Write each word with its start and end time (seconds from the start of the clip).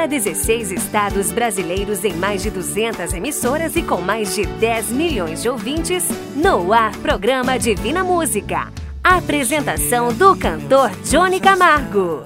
para 0.00 0.06
16 0.06 0.72
estados 0.72 1.30
brasileiros 1.30 2.06
em 2.06 2.14
mais 2.14 2.42
de 2.42 2.48
200 2.48 3.12
emissoras 3.12 3.76
e 3.76 3.82
com 3.82 4.00
mais 4.00 4.34
de 4.34 4.46
10 4.46 4.92
milhões 4.92 5.42
de 5.42 5.48
ouvintes, 5.50 6.08
no 6.34 6.72
ar 6.72 6.96
programa 6.96 7.58
Divina 7.58 8.02
Música. 8.02 8.72
Apresentação 9.04 10.10
do 10.10 10.34
cantor 10.34 10.90
Johnny 11.04 11.38
Camargo. 11.38 12.24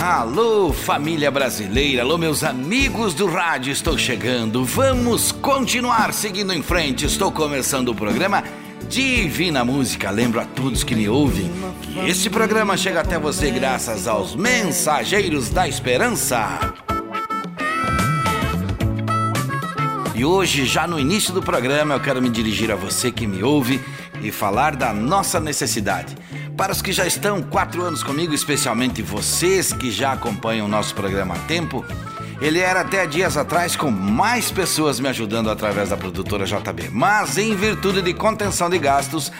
Alô, 0.00 0.72
família 0.72 1.32
brasileira, 1.32 2.02
alô, 2.02 2.16
meus 2.16 2.44
amigos 2.44 3.14
do 3.14 3.26
rádio, 3.26 3.72
estou 3.72 3.98
chegando. 3.98 4.64
Vamos 4.64 5.32
continuar 5.32 6.14
seguindo 6.14 6.52
em 6.52 6.62
frente. 6.62 7.04
Estou 7.04 7.32
começando 7.32 7.88
o 7.88 7.94
programa 7.96 8.44
Divina 8.88 9.64
Música. 9.64 10.10
Lembro 10.10 10.40
a 10.40 10.44
todos 10.44 10.84
que 10.84 10.94
me 10.94 11.08
ouvem 11.08 11.50
que 11.82 11.98
este 12.08 12.30
programa 12.30 12.76
chega 12.76 13.00
até 13.00 13.18
você 13.18 13.50
graças 13.50 14.06
aos 14.06 14.34
Mensageiros 14.34 15.50
da 15.50 15.68
Esperança. 15.68 16.58
E 20.14 20.24
hoje, 20.24 20.64
já 20.64 20.86
no 20.86 20.98
início 20.98 21.34
do 21.34 21.42
programa, 21.42 21.94
eu 21.94 22.00
quero 22.00 22.22
me 22.22 22.30
dirigir 22.30 22.70
a 22.70 22.76
você 22.76 23.10
que 23.10 23.26
me 23.26 23.42
ouve 23.42 23.80
e 24.22 24.32
falar 24.32 24.74
da 24.74 24.92
nossa 24.92 25.38
necessidade. 25.38 26.16
Para 26.56 26.72
os 26.72 26.80
que 26.80 26.90
já 26.90 27.06
estão 27.06 27.42
quatro 27.42 27.82
anos 27.82 28.02
comigo, 28.02 28.32
especialmente 28.32 29.02
vocês 29.02 29.72
que 29.72 29.90
já 29.90 30.12
acompanham 30.12 30.66
o 30.66 30.70
nosso 30.70 30.94
programa 30.94 31.34
há 31.34 31.38
tempo, 31.40 31.84
ele 32.40 32.58
era 32.58 32.80
até 32.80 33.06
dias 33.06 33.36
atrás 33.36 33.76
com 33.76 33.90
mais 33.90 34.50
pessoas 34.50 35.00
me 35.00 35.08
ajudando 35.08 35.50
através 35.50 35.88
da 35.88 35.96
produtora 35.96 36.44
JB. 36.44 36.90
Mas 36.92 37.38
em 37.38 37.54
virtude 37.54 38.02
de 38.02 38.12
contenção 38.12 38.68
de 38.68 38.78
gastos, 38.78 39.32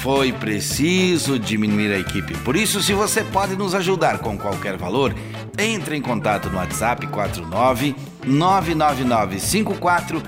foi 0.00 0.32
preciso 0.32 1.38
diminuir 1.38 1.92
a 1.92 1.98
equipe. 1.98 2.36
Por 2.38 2.56
isso, 2.56 2.82
se 2.82 2.92
você 2.92 3.24
pode 3.24 3.56
nos 3.56 3.74
ajudar 3.74 4.18
com 4.18 4.36
qualquer 4.36 4.76
valor, 4.76 5.14
entre 5.58 5.96
em 5.96 6.02
contato 6.02 6.50
no 6.50 6.58
WhatsApp 6.58 7.06
49 7.06 7.96
999 8.26 9.40
54 9.40 10.22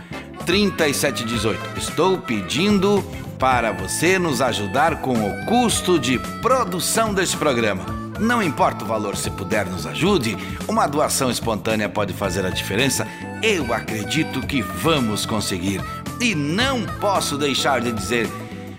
3718. 0.46 1.78
Estou 1.78 2.18
pedindo 2.18 3.04
para 3.38 3.72
você 3.72 4.18
nos 4.18 4.40
ajudar 4.40 5.02
com 5.02 5.12
o 5.12 5.44
custo 5.44 5.98
de 5.98 6.18
produção 6.40 7.12
deste 7.12 7.36
programa. 7.36 7.95
Não 8.18 8.42
importa 8.42 8.84
o 8.84 8.88
valor, 8.88 9.16
se 9.16 9.30
puder 9.30 9.66
nos 9.66 9.86
ajude, 9.86 10.36
uma 10.66 10.86
doação 10.86 11.30
espontânea 11.30 11.88
pode 11.88 12.12
fazer 12.12 12.44
a 12.44 12.50
diferença. 12.50 13.06
Eu 13.42 13.72
acredito 13.72 14.40
que 14.40 14.62
vamos 14.62 15.26
conseguir. 15.26 15.80
E 16.20 16.34
não 16.34 16.82
posso 17.00 17.36
deixar 17.36 17.80
de 17.80 17.92
dizer 17.92 18.28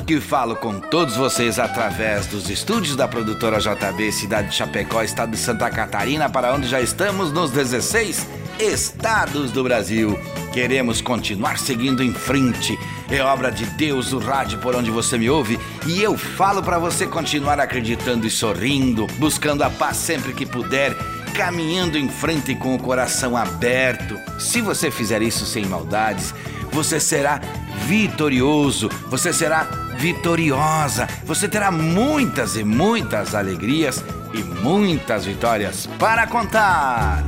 que 0.05 0.19
falo 0.19 0.55
com 0.55 0.79
todos 0.79 1.15
vocês 1.15 1.59
através 1.59 2.25
dos 2.27 2.49
estúdios 2.49 2.95
da 2.95 3.07
produtora 3.07 3.59
JB, 3.59 4.11
cidade 4.11 4.49
de 4.49 4.55
Chapecó, 4.55 5.03
estado 5.03 5.31
de 5.31 5.37
Santa 5.37 5.69
Catarina, 5.69 6.29
para 6.29 6.53
onde 6.53 6.67
já 6.67 6.81
estamos 6.81 7.31
nos 7.31 7.51
16 7.51 8.46
estados 8.59 9.51
do 9.51 9.63
Brasil. 9.63 10.17
Queremos 10.53 11.01
continuar 11.01 11.57
seguindo 11.59 12.03
em 12.03 12.13
frente. 12.13 12.77
É 13.09 13.21
obra 13.21 13.51
de 13.51 13.65
Deus 13.65 14.11
o 14.11 14.19
rádio 14.19 14.59
por 14.59 14.75
onde 14.75 14.89
você 14.89 15.17
me 15.17 15.29
ouve 15.29 15.59
e 15.85 16.01
eu 16.01 16.17
falo 16.17 16.61
para 16.61 16.79
você 16.79 17.05
continuar 17.05 17.59
acreditando 17.59 18.25
e 18.25 18.29
sorrindo, 18.29 19.07
buscando 19.17 19.63
a 19.63 19.69
paz 19.69 19.97
sempre 19.97 20.33
que 20.33 20.45
puder, 20.45 20.95
caminhando 21.35 21.97
em 21.97 22.09
frente 22.09 22.55
com 22.55 22.75
o 22.75 22.79
coração 22.79 23.37
aberto. 23.37 24.19
Se 24.39 24.59
você 24.61 24.89
fizer 24.89 25.21
isso 25.21 25.45
sem 25.45 25.65
maldades, 25.65 26.33
você 26.71 26.99
será 26.99 27.39
vitorioso, 27.85 28.89
você 29.07 29.31
será 29.31 29.63
vitoriosa, 29.97 31.07
você 31.23 31.47
terá 31.47 31.71
muitas 31.71 32.55
e 32.55 32.63
muitas 32.63 33.33
alegrias 33.33 34.03
e 34.33 34.43
muitas 34.43 35.25
vitórias 35.25 35.87
para 35.97 36.27
contar. 36.27 37.23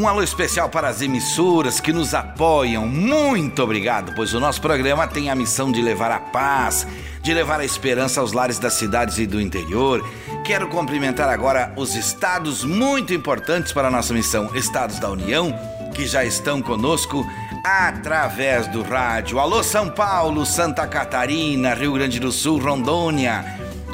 Um 0.00 0.08
alô 0.08 0.22
especial 0.22 0.70
para 0.70 0.88
as 0.88 1.02
emissoras 1.02 1.78
que 1.78 1.92
nos 1.92 2.14
apoiam. 2.14 2.86
Muito 2.86 3.62
obrigado, 3.62 4.14
pois 4.16 4.32
o 4.32 4.40
nosso 4.40 4.58
programa 4.58 5.06
tem 5.06 5.28
a 5.28 5.34
missão 5.34 5.70
de 5.70 5.82
levar 5.82 6.10
a 6.10 6.18
paz, 6.18 6.86
de 7.20 7.34
levar 7.34 7.60
a 7.60 7.66
esperança 7.66 8.18
aos 8.18 8.32
lares 8.32 8.58
das 8.58 8.72
cidades 8.72 9.18
e 9.18 9.26
do 9.26 9.38
interior. 9.38 10.02
Quero 10.42 10.68
cumprimentar 10.68 11.28
agora 11.28 11.74
os 11.76 11.94
estados 11.94 12.64
muito 12.64 13.12
importantes 13.12 13.74
para 13.74 13.88
a 13.88 13.90
nossa 13.90 14.14
missão, 14.14 14.50
estados 14.54 14.98
da 14.98 15.10
União, 15.10 15.54
que 15.94 16.06
já 16.06 16.24
estão 16.24 16.62
conosco 16.62 17.22
através 17.62 18.68
do 18.68 18.80
rádio. 18.80 19.38
Alô 19.38 19.62
São 19.62 19.90
Paulo, 19.90 20.46
Santa 20.46 20.86
Catarina, 20.86 21.74
Rio 21.74 21.92
Grande 21.92 22.18
do 22.18 22.32
Sul, 22.32 22.58
Rondônia. 22.58 23.44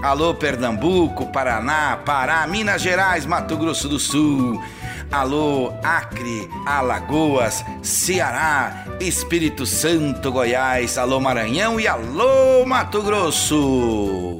Alô 0.00 0.32
Pernambuco, 0.34 1.26
Paraná, 1.32 1.96
Pará, 1.96 2.46
Minas 2.46 2.80
Gerais, 2.80 3.26
Mato 3.26 3.56
Grosso 3.56 3.88
do 3.88 3.98
Sul. 3.98 4.62
Alô, 5.10 5.72
Acre, 5.82 6.48
Alagoas, 6.66 7.64
Ceará, 7.82 8.84
Espírito 9.00 9.64
Santo, 9.64 10.30
Goiás, 10.32 10.98
alô, 10.98 11.20
Maranhão 11.20 11.78
e 11.78 11.86
alô, 11.86 12.66
Mato 12.66 13.00
Grosso. 13.02 14.38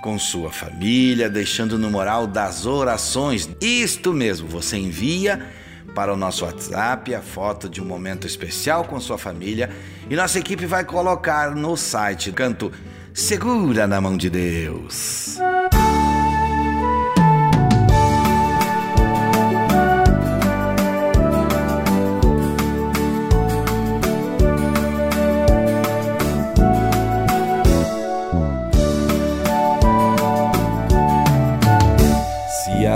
com 0.00 0.18
sua 0.18 0.50
família, 0.50 1.28
deixando 1.28 1.78
no 1.78 1.90
moral 1.90 2.26
das 2.26 2.66
orações. 2.66 3.48
Isto 3.60 4.12
mesmo, 4.12 4.48
você 4.48 4.76
envia 4.76 5.46
para 5.94 6.12
o 6.12 6.16
nosso 6.16 6.44
WhatsApp 6.44 7.14
a 7.14 7.20
foto 7.20 7.68
de 7.68 7.80
um 7.80 7.84
momento 7.84 8.26
especial 8.26 8.84
com 8.84 9.00
sua 9.00 9.18
família 9.18 9.70
e 10.08 10.14
nossa 10.14 10.38
equipe 10.38 10.66
vai 10.66 10.84
colocar 10.84 11.54
no 11.54 11.76
site 11.76 12.30
canto 12.30 12.70
Segura 13.12 13.88
na 13.88 14.00
mão 14.00 14.16
de 14.16 14.30
Deus. 14.30 15.38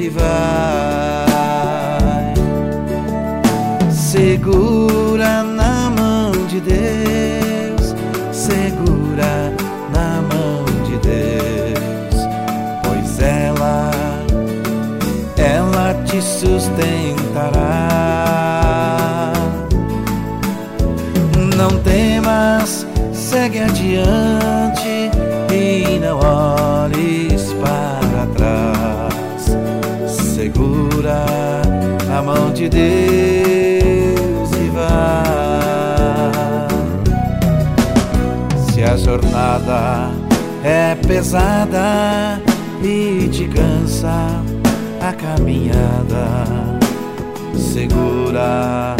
e 0.00 0.08
vai. 0.08 0.24
Segura 3.90 5.42
na 5.42 5.90
mão 5.90 6.32
de 6.48 6.60
Deus, 6.60 7.94
segura 8.32 9.52
na 9.92 10.22
mão 10.22 10.64
de 10.84 10.96
Deus, 10.98 12.16
pois 12.82 13.20
ela, 13.20 13.90
ela 15.36 15.94
te 16.04 16.20
sustentará. 16.22 17.52
Não 21.56 21.70
temas, 21.80 22.86
segue 23.12 23.60
adiante 23.60 25.10
e 25.52 25.98
não 26.00 26.18
olhes 26.18 26.63
a 32.16 32.22
mão 32.22 32.52
de 32.52 32.68
Deus 32.68 32.90
e 34.52 34.70
vai. 34.70 35.24
Se 38.70 38.84
a 38.84 38.96
jornada 38.96 40.10
é 40.62 40.94
pesada 40.94 42.40
e 42.82 43.28
te 43.28 43.48
cansa 43.48 44.40
a 45.00 45.12
caminhada, 45.12 46.44
segura 47.56 48.94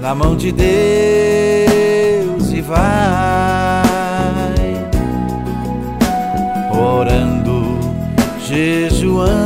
na 0.00 0.14
mão 0.14 0.36
de 0.36 0.50
Deus 0.50 0.66
e 2.52 2.60
vai 2.60 3.86
orando, 6.72 7.78
jejuando, 8.44 9.45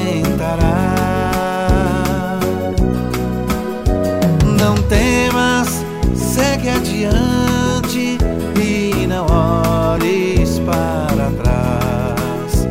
Adiante 7.05 8.17
e 8.61 9.07
não 9.07 9.25
olhes 9.25 10.59
para 10.59 11.31
trás. 11.31 12.67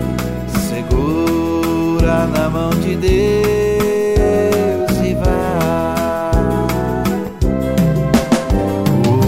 Segura 0.69 2.27
na 2.27 2.49
mão 2.49 2.71
de 2.71 2.95
Deus 2.97 3.11
e 5.03 5.15
vai. 5.15 6.31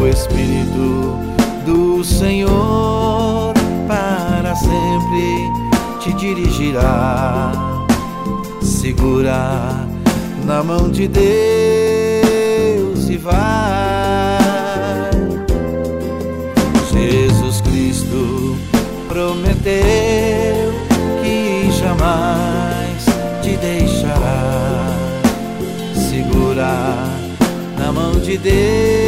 O 0.00 0.06
Espírito 0.06 1.18
do 1.66 2.04
Senhor 2.04 3.52
para 3.88 4.54
sempre 4.54 5.50
te 6.00 6.12
dirigirá. 6.14 7.50
Segura 8.60 9.84
na 10.44 10.62
mão 10.62 10.88
de 10.88 11.08
Deus 11.08 13.08
e 13.08 13.16
vai. 13.16 13.91
De 28.24 28.38
Deus 28.38 29.01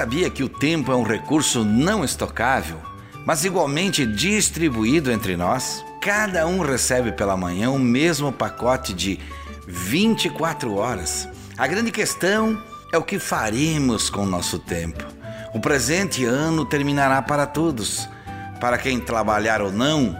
sabia 0.00 0.30
que 0.30 0.42
o 0.42 0.48
tempo 0.48 0.90
é 0.90 0.96
um 0.96 1.02
recurso 1.02 1.62
não 1.62 2.02
estocável, 2.02 2.80
mas 3.26 3.44
igualmente 3.44 4.06
distribuído 4.06 5.12
entre 5.12 5.36
nós? 5.36 5.84
Cada 6.00 6.46
um 6.46 6.60
recebe 6.60 7.12
pela 7.12 7.36
manhã 7.36 7.70
o 7.70 7.78
mesmo 7.78 8.32
pacote 8.32 8.94
de 8.94 9.20
24 9.68 10.74
horas. 10.74 11.28
A 11.58 11.66
grande 11.66 11.92
questão 11.92 12.58
é 12.90 12.96
o 12.96 13.02
que 13.02 13.18
faremos 13.18 14.08
com 14.08 14.22
o 14.22 14.26
nosso 14.26 14.58
tempo. 14.58 15.04
O 15.52 15.60
presente 15.60 16.24
ano 16.24 16.64
terminará 16.64 17.20
para 17.20 17.44
todos. 17.44 18.08
Para 18.58 18.78
quem 18.78 18.98
trabalhar 18.98 19.60
ou 19.60 19.70
não, 19.70 20.16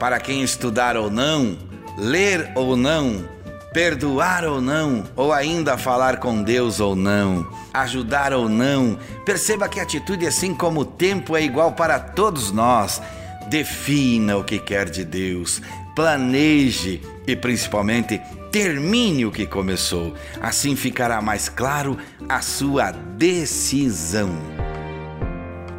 para 0.00 0.18
quem 0.18 0.42
estudar 0.42 0.96
ou 0.96 1.10
não, 1.10 1.58
ler 1.98 2.50
ou 2.54 2.78
não, 2.78 3.28
perdoar 3.72 4.44
ou 4.44 4.60
não, 4.60 5.04
ou 5.14 5.32
ainda 5.32 5.76
falar 5.76 6.18
com 6.18 6.42
Deus 6.42 6.80
ou 6.80 6.96
não, 6.96 7.46
ajudar 7.72 8.32
ou 8.32 8.48
não. 8.48 8.98
Perceba 9.24 9.68
que 9.68 9.80
a 9.80 9.82
atitude, 9.82 10.26
assim 10.26 10.54
como 10.54 10.80
o 10.80 10.84
tempo, 10.84 11.36
é 11.36 11.42
igual 11.42 11.72
para 11.72 11.98
todos 11.98 12.50
nós. 12.50 13.00
Defina 13.48 14.36
o 14.36 14.44
que 14.44 14.58
quer 14.58 14.90
de 14.90 15.04
Deus, 15.04 15.62
planeje 15.94 17.00
e 17.26 17.34
principalmente 17.34 18.20
termine 18.50 19.26
o 19.26 19.32
que 19.32 19.46
começou. 19.46 20.14
Assim 20.40 20.76
ficará 20.76 21.20
mais 21.20 21.48
claro 21.48 21.98
a 22.28 22.40
sua 22.40 22.90
decisão. 22.90 24.30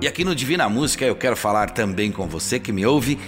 E 0.01 0.07
aqui 0.07 0.23
no 0.23 0.33
Divina 0.33 0.69
Música 0.69 1.05
eu 1.05 1.15
quero 1.15 1.35
falar 1.35 1.71
também 1.71 2.11
com 2.11 2.27
você 2.27 2.59
que 2.59 2.71
me 2.71 2.85
ouve 2.85 3.19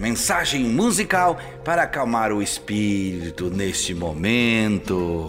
Mensagem 0.00 0.64
musical 0.64 1.38
para 1.64 1.84
acalmar 1.84 2.30
o 2.30 2.42
espírito 2.42 3.48
neste 3.48 3.94
momento. 3.94 5.28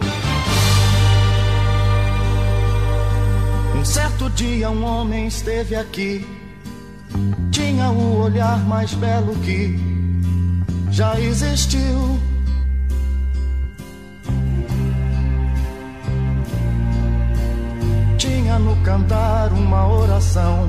Um 3.74 3.82
certo 3.82 4.28
dia 4.28 4.68
um 4.68 4.84
homem 4.84 5.26
esteve 5.26 5.74
aqui, 5.76 6.26
tinha 7.50 7.88
o 7.88 8.20
olhar 8.20 8.58
mais 8.66 8.92
belo 8.92 9.34
que 9.36 9.74
já 10.90 11.18
existiu. 11.18 12.20
Tinha 18.18 18.58
no 18.58 18.76
cantar 18.82 19.54
uma 19.54 19.88
oração, 19.88 20.68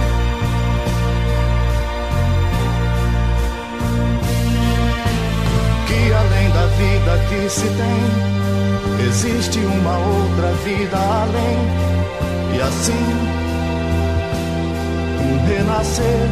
Vida 6.81 7.17
que 7.29 7.49
se 7.49 7.67
tem, 7.67 8.31
Existe 9.07 9.59
uma 9.59 9.97
outra 9.97 10.51
vida 10.63 10.97
além, 10.97 11.57
e 12.55 12.61
assim, 12.61 13.05
um 15.19 15.47
renascer. 15.47 16.29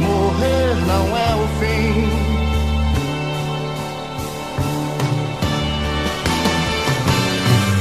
Morrer 0.00 0.74
não 0.86 1.16
é 1.16 1.34
o 1.34 1.46
fim. 1.58 2.08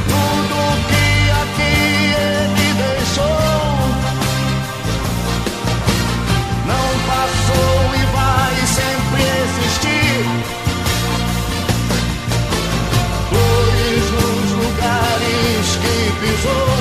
Tudo 0.07 0.57
que 0.89 1.07
aqui 1.41 1.73
ele 2.15 2.67
deixou 2.81 3.50
que 16.41 16.80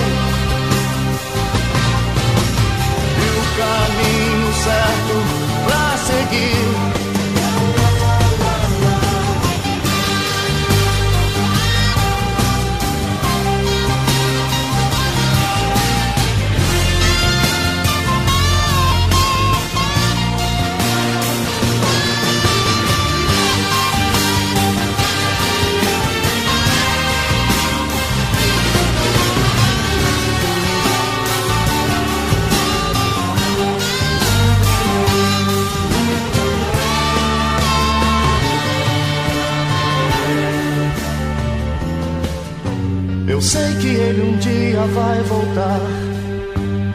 que 43.80 43.88
ele 43.88 44.22
um 44.22 44.36
dia 44.36 44.80
vai 44.88 45.22
voltar 45.22 45.80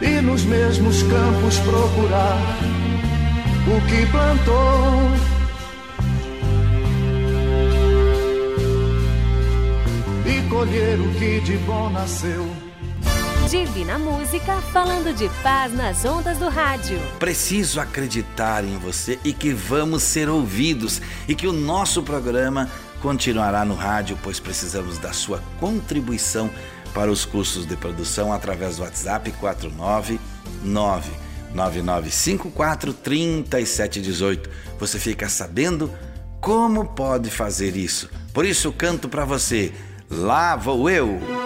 e 0.00 0.20
nos 0.20 0.44
mesmos 0.44 1.02
campos 1.02 1.58
procurar 1.58 2.38
o 3.66 3.80
que 3.88 4.06
plantou. 4.06 5.10
E 10.24 10.48
colher 10.48 11.00
o 11.00 11.10
que 11.18 11.40
de 11.40 11.56
bom 11.58 11.90
nasceu. 11.90 12.48
Divina 13.50 13.98
Música, 13.98 14.60
falando 14.72 15.14
de 15.14 15.28
paz 15.42 15.72
nas 15.72 16.04
ondas 16.04 16.38
do 16.38 16.48
rádio. 16.48 17.00
Preciso 17.18 17.80
acreditar 17.80 18.64
em 18.64 18.76
você 18.78 19.18
e 19.24 19.32
que 19.32 19.52
vamos 19.52 20.02
ser 20.02 20.28
ouvidos 20.28 21.00
e 21.28 21.34
que 21.34 21.46
o 21.46 21.52
nosso 21.52 22.02
programa 22.02 22.68
continuará 23.00 23.64
no 23.64 23.74
rádio, 23.74 24.18
pois 24.22 24.40
precisamos 24.40 24.98
da 24.98 25.12
sua 25.12 25.42
contribuição 25.60 26.50
para 26.92 27.10
os 27.10 27.24
cursos 27.24 27.66
de 27.66 27.76
produção 27.76 28.32
através 28.32 28.76
do 28.76 28.82
WhatsApp 28.82 29.30
499 29.32 31.10
9954 31.54 32.92
3718. 32.92 34.50
Você 34.78 34.98
fica 34.98 35.28
sabendo 35.28 35.90
como 36.40 36.84
pode 36.84 37.30
fazer 37.30 37.76
isso. 37.76 38.10
Por 38.32 38.44
isso 38.44 38.72
canto 38.72 39.08
para 39.08 39.24
você. 39.24 39.72
Lá 40.10 40.54
vou 40.56 40.88
eu. 40.88 41.45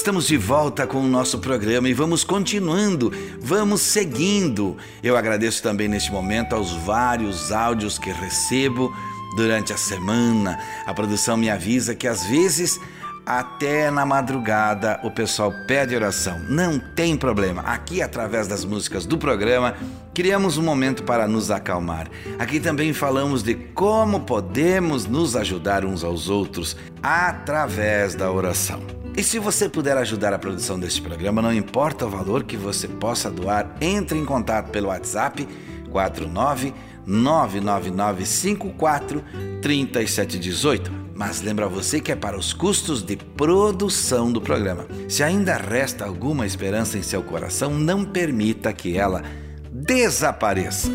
Estamos 0.00 0.28
de 0.28 0.38
volta 0.38 0.86
com 0.86 0.98
o 1.02 1.06
nosso 1.06 1.38
programa 1.40 1.86
e 1.86 1.92
vamos 1.92 2.24
continuando, 2.24 3.12
vamos 3.38 3.82
seguindo. 3.82 4.74
Eu 5.02 5.14
agradeço 5.14 5.62
também 5.62 5.88
neste 5.88 6.10
momento 6.10 6.54
aos 6.54 6.72
vários 6.72 7.52
áudios 7.52 7.98
que 7.98 8.10
recebo 8.10 8.90
durante 9.36 9.74
a 9.74 9.76
semana. 9.76 10.58
A 10.86 10.94
produção 10.94 11.36
me 11.36 11.50
avisa 11.50 11.94
que 11.94 12.08
às 12.08 12.24
vezes 12.24 12.80
até 13.26 13.90
na 13.90 14.06
madrugada 14.06 14.98
o 15.02 15.10
pessoal 15.10 15.52
pede 15.66 15.94
oração. 15.94 16.38
Não 16.48 16.78
tem 16.78 17.14
problema. 17.14 17.60
Aqui, 17.60 18.00
através 18.00 18.48
das 18.48 18.64
músicas 18.64 19.04
do 19.04 19.18
programa, 19.18 19.74
criamos 20.14 20.56
um 20.56 20.62
momento 20.62 21.02
para 21.02 21.28
nos 21.28 21.50
acalmar. 21.50 22.08
Aqui 22.38 22.58
também 22.58 22.94
falamos 22.94 23.42
de 23.42 23.54
como 23.54 24.20
podemos 24.20 25.04
nos 25.04 25.36
ajudar 25.36 25.84
uns 25.84 26.02
aos 26.02 26.30
outros 26.30 26.74
através 27.02 28.14
da 28.14 28.32
oração. 28.32 28.99
E 29.16 29.22
se 29.22 29.38
você 29.38 29.68
puder 29.68 29.96
ajudar 29.98 30.32
a 30.32 30.38
produção 30.38 30.78
deste 30.78 31.02
programa, 31.02 31.42
não 31.42 31.52
importa 31.52 32.06
o 32.06 32.10
valor 32.10 32.44
que 32.44 32.56
você 32.56 32.86
possa 32.88 33.30
doar, 33.30 33.76
entre 33.80 34.18
em 34.18 34.24
contato 34.24 34.70
pelo 34.70 34.88
WhatsApp 34.88 35.46
49 35.90 36.72
99954 37.06 39.22
3718. 39.60 41.10
Mas 41.14 41.42
lembra 41.42 41.68
você 41.68 42.00
que 42.00 42.10
é 42.12 42.16
para 42.16 42.38
os 42.38 42.54
custos 42.54 43.02
de 43.02 43.16
produção 43.16 44.32
do 44.32 44.40
programa. 44.40 44.86
Se 45.08 45.22
ainda 45.22 45.56
resta 45.56 46.06
alguma 46.06 46.46
esperança 46.46 46.96
em 46.96 47.02
seu 47.02 47.22
coração, 47.22 47.74
não 47.74 48.02
permita 48.04 48.72
que 48.72 48.96
ela 48.96 49.22
desapareça. 49.70 50.90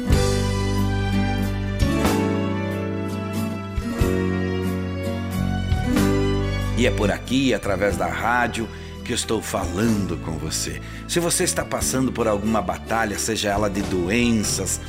É 6.85 6.91
por 6.91 7.09
aqui, 7.09 7.51
através 7.51 7.97
da 7.97 8.05
rádio, 8.05 8.69
que 9.03 9.11
eu 9.11 9.15
estou 9.15 9.41
falando 9.41 10.21
com 10.23 10.33
você. 10.33 10.79
Se 11.07 11.19
você 11.19 11.43
está 11.43 11.65
passando 11.65 12.11
por 12.11 12.27
alguma 12.27 12.61
batalha, 12.61 13.17
seja 13.17 13.49
ela 13.49 13.71
de 13.71 13.81
doenças, 13.81 14.79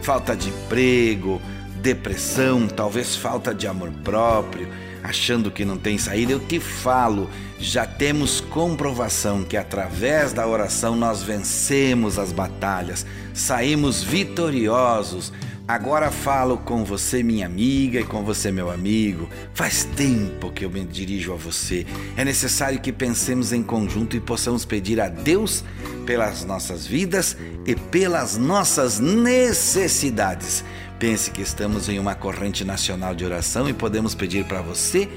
falta 0.00 0.36
de 0.36 0.48
emprego, 0.48 1.42
depressão, 1.82 2.68
talvez 2.68 3.16
falta 3.16 3.52
de 3.52 3.66
amor 3.66 3.90
próprio, 4.04 4.68
achando 5.02 5.50
que 5.50 5.64
não 5.64 5.76
tem 5.76 5.98
saída, 5.98 6.30
eu 6.30 6.38
te 6.38 6.60
falo, 6.60 7.28
já 7.58 7.84
temos 7.84 8.40
comprovação 8.40 9.42
que 9.42 9.56
através 9.56 10.32
da 10.32 10.46
oração 10.46 10.94
nós 10.94 11.20
vencemos 11.20 12.16
as 12.16 12.30
batalhas, 12.30 13.04
saímos 13.34 14.04
vitoriosos 14.04 15.32
Agora 15.70 16.10
falo 16.10 16.58
com 16.58 16.84
você, 16.84 17.22
minha 17.22 17.46
amiga, 17.46 18.00
e 18.00 18.04
com 18.04 18.24
você, 18.24 18.50
meu 18.50 18.72
amigo. 18.72 19.28
Faz 19.54 19.84
tempo 19.84 20.50
que 20.50 20.64
eu 20.64 20.70
me 20.70 20.84
dirijo 20.84 21.32
a 21.32 21.36
você. 21.36 21.86
É 22.16 22.24
necessário 22.24 22.80
que 22.80 22.92
pensemos 22.92 23.52
em 23.52 23.62
conjunto 23.62 24.16
e 24.16 24.20
possamos 24.20 24.64
pedir 24.64 25.00
a 25.00 25.08
Deus 25.08 25.62
pelas 26.04 26.44
nossas 26.44 26.84
vidas 26.84 27.36
e 27.64 27.76
pelas 27.76 28.36
nossas 28.36 28.98
necessidades. 28.98 30.64
Pense 30.98 31.30
que 31.30 31.40
estamos 31.40 31.88
em 31.88 32.00
uma 32.00 32.16
corrente 32.16 32.64
nacional 32.64 33.14
de 33.14 33.24
oração 33.24 33.68
e 33.68 33.72
podemos 33.72 34.12
pedir 34.12 34.44
para 34.46 34.62
você, 34.62 35.08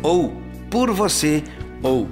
ou 0.00 0.40
por 0.70 0.92
você, 0.92 1.42
ou 1.82 2.06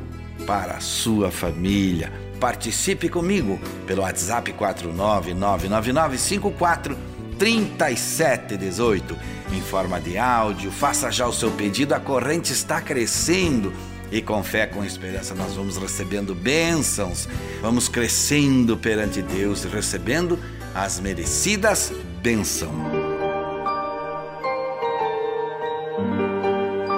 para 0.45 0.79
a 0.79 0.81
sua 0.81 1.31
família. 1.31 2.13
Participe 2.41 3.09
comigo 3.09 3.61
pelo 3.87 4.03
WhatsApp 4.03 4.53
4999954 4.55 7.15
3718 7.39 9.17
em 9.53 9.61
forma 9.61 10.01
de 10.01 10.19
áudio. 10.19 10.71
Faça 10.71 11.11
já 11.11 11.27
o 11.27 11.33
seu 11.33 11.51
pedido, 11.51 11.95
a 11.95 12.01
corrente 12.01 12.53
está 12.53 12.81
crescendo. 12.81 13.73
E 14.11 14.23
com 14.23 14.43
fé, 14.43 14.67
com 14.67 14.85
esperança, 14.85 15.35
nós 15.35 15.55
vamos 15.55 15.77
recebendo 15.77 16.33
bênçãos, 16.35 17.29
vamos 17.61 17.89
crescendo 17.89 18.77
perante 18.77 19.21
Deus 19.21 19.65
e 19.65 19.69
recebendo 19.69 20.39
as 20.73 21.01
merecidas 21.01 21.93
bênçãos. 22.23 23.17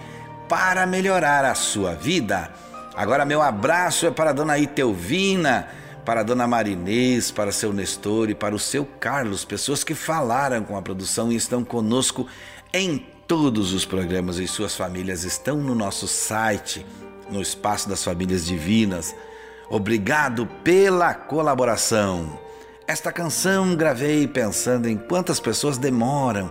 para 0.47 0.85
melhorar 0.85 1.43
a 1.45 1.55
sua 1.55 1.93
vida. 1.93 2.51
Agora 2.95 3.25
meu 3.25 3.41
abraço 3.41 4.05
é 4.05 4.11
para 4.11 4.29
a 4.29 4.33
dona 4.33 4.57
Itelvina 4.57 5.67
para 6.07 6.21
a 6.21 6.23
dona 6.23 6.47
Marinês, 6.47 7.31
para 7.31 7.51
seu 7.51 7.73
Nestor 7.73 8.29
e 8.29 8.33
para 8.33 8.55
o 8.55 8.59
seu 8.59 8.85
Carlos, 8.85 9.43
pessoas 9.43 9.83
que 9.83 9.93
falaram 9.93 10.63
com 10.63 10.77
a 10.77 10.81
produção 10.81 11.29
e 11.29 11.35
estão 11.35 11.65
conosco 11.65 12.25
em 12.73 13.05
todos 13.27 13.73
os 13.73 13.83
programas 13.83 14.37
e 14.37 14.47
suas 14.47 14.73
famílias 14.73 15.25
estão 15.25 15.57
no 15.57 15.75
nosso 15.75 16.07
site, 16.07 16.85
no 17.29 17.41
Espaço 17.41 17.89
das 17.89 18.05
Famílias 18.05 18.45
Divinas. 18.45 19.13
Obrigado 19.69 20.45
pela 20.63 21.13
colaboração. 21.13 22.39
Esta 22.87 23.11
canção 23.11 23.75
gravei 23.75 24.25
pensando 24.25 24.87
em 24.87 24.95
quantas 24.95 25.41
pessoas 25.41 25.77
demoram 25.77 26.49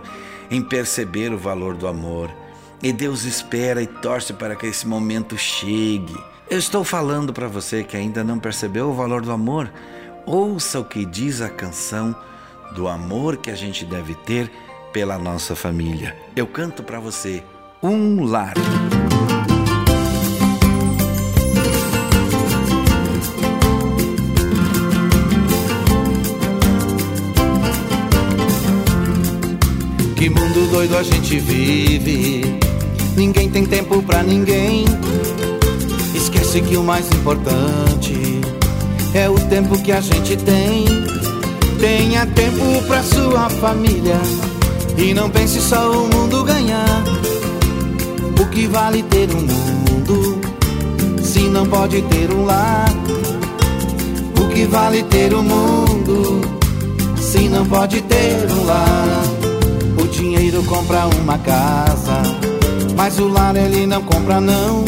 em 0.51 0.61
perceber 0.61 1.33
o 1.33 1.37
valor 1.37 1.73
do 1.73 1.87
amor. 1.87 2.29
E 2.83 2.93
Deus 2.93 3.23
espera 3.23 3.81
e 3.81 3.87
torce 3.87 4.33
para 4.33 4.55
que 4.55 4.67
esse 4.67 4.87
momento 4.87 5.35
chegue. 5.35 6.15
Eu 6.47 6.59
estou 6.59 6.83
falando 6.83 7.33
para 7.33 7.47
você 7.47 7.83
que 7.83 7.97
ainda 7.97 8.23
não 8.23 8.37
percebeu 8.37 8.87
o 8.91 8.93
valor 8.93 9.23
do 9.23 9.31
amor. 9.31 9.67
Ouça 10.27 10.79
o 10.79 10.85
que 10.85 11.05
diz 11.05 11.41
a 11.41 11.49
canção 11.49 12.15
do 12.75 12.87
amor 12.87 13.37
que 13.37 13.49
a 13.49 13.55
gente 13.55 13.83
deve 13.83 14.13
ter 14.13 14.51
pela 14.93 15.17
nossa 15.17 15.55
família. 15.55 16.15
Eu 16.35 16.45
canto 16.45 16.83
para 16.83 16.99
você 16.99 17.43
um 17.81 18.23
lar. 18.25 18.53
Que 30.17 30.31
mundo 30.31 30.67
doido 30.71 30.97
a 30.97 31.03
gente 31.03 31.39
vive. 31.39 32.41
Ninguém 33.15 33.51
tem 33.51 33.63
tempo 33.67 34.01
pra 34.01 34.23
ninguém. 34.23 34.83
Esquece 36.15 36.59
que 36.61 36.75
o 36.75 36.83
mais 36.83 37.05
importante 37.11 38.41
é 39.13 39.29
o 39.29 39.35
tempo 39.47 39.77
que 39.77 39.91
a 39.91 40.01
gente 40.01 40.35
tem. 40.37 40.85
Tenha 41.79 42.25
tempo 42.25 42.81
pra 42.87 43.03
sua 43.03 43.47
família 43.61 44.19
e 44.97 45.13
não 45.13 45.29
pense 45.29 45.61
só 45.61 45.91
o 45.91 46.09
mundo 46.11 46.43
ganhar. 46.43 47.03
O 48.41 48.45
que 48.47 48.65
vale 48.65 49.03
ter 49.03 49.29
um 49.29 49.41
mundo 49.41 50.41
se 51.21 51.41
não 51.41 51.67
pode 51.67 52.01
ter 52.01 52.31
um 52.33 52.43
lar? 52.43 52.89
O 54.41 54.47
que 54.51 54.65
vale 54.65 55.03
ter 55.03 55.31
um 55.35 55.43
mundo 55.43 56.41
se 57.19 57.47
não 57.49 57.63
pode 57.67 58.01
ter 58.01 58.51
um 58.51 58.65
lar? 58.65 59.36
Dinheiro 60.17 60.63
compra 60.63 61.05
uma 61.21 61.37
casa, 61.37 62.23
mas 62.95 63.19
o 63.19 63.27
lar 63.27 63.55
ele 63.55 63.85
não 63.85 64.01
compra 64.01 64.41
não. 64.41 64.83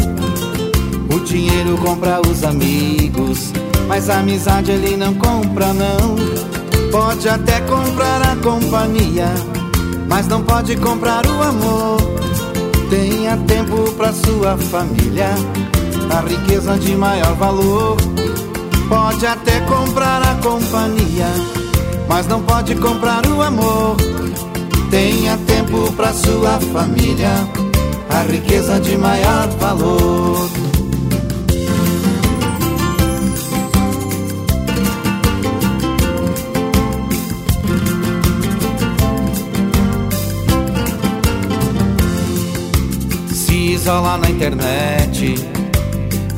O 1.14 1.20
dinheiro 1.20 1.78
compra 1.78 2.20
os 2.28 2.44
amigos, 2.44 3.54
mas 3.88 4.10
a 4.10 4.22
amizade 4.22 4.72
ele 4.72 4.98
não 4.98 5.14
compra 5.14 5.72
não. 5.72 6.16
Pode 6.92 7.30
até 7.30 7.62
comprar 7.62 8.24
a 8.24 8.36
companhia, 8.38 9.28
mas 10.08 10.28
não 10.28 10.42
pode 10.42 10.76
comprar 10.78 11.24
o 11.28 11.44
amor. 11.44 11.98
Tenha 12.90 13.38
tempo 13.38 13.92
para 13.92 14.12
sua 14.12 14.58
família, 14.58 15.30
a 16.10 16.28
riqueza 16.28 16.76
de 16.80 16.96
maior 16.96 17.36
valor. 17.36 17.98
Pode 18.90 19.28
até 19.28 19.60
comprar 19.60 20.24
a 20.24 20.34
companhia, 20.42 21.28
mas 22.08 22.26
não 22.26 22.42
pode 22.42 22.74
comprar 22.74 23.24
o 23.28 23.44
amor. 23.44 24.09
Tenha 24.90 25.38
tempo 25.38 25.92
para 25.94 26.14
sua 26.14 26.60
família, 26.60 27.30
a 28.10 28.24
riqueza 28.24 28.80
de 28.80 28.98
maior 28.98 29.48
valor. 29.60 30.50
isola 43.80 44.18
na 44.18 44.30
internet 44.30 45.36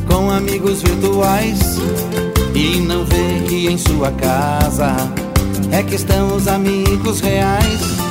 com 0.08 0.32
amigos 0.32 0.82
virtuais 0.82 1.60
e 2.56 2.80
não 2.80 3.04
vê 3.04 3.46
que 3.48 3.68
em 3.68 3.78
sua 3.78 4.12
casa 4.12 4.96
é 5.72 5.84
que 5.84 5.96
estão 5.96 6.36
os 6.36 6.48
amigos 6.48 7.20
reais. 7.20 8.11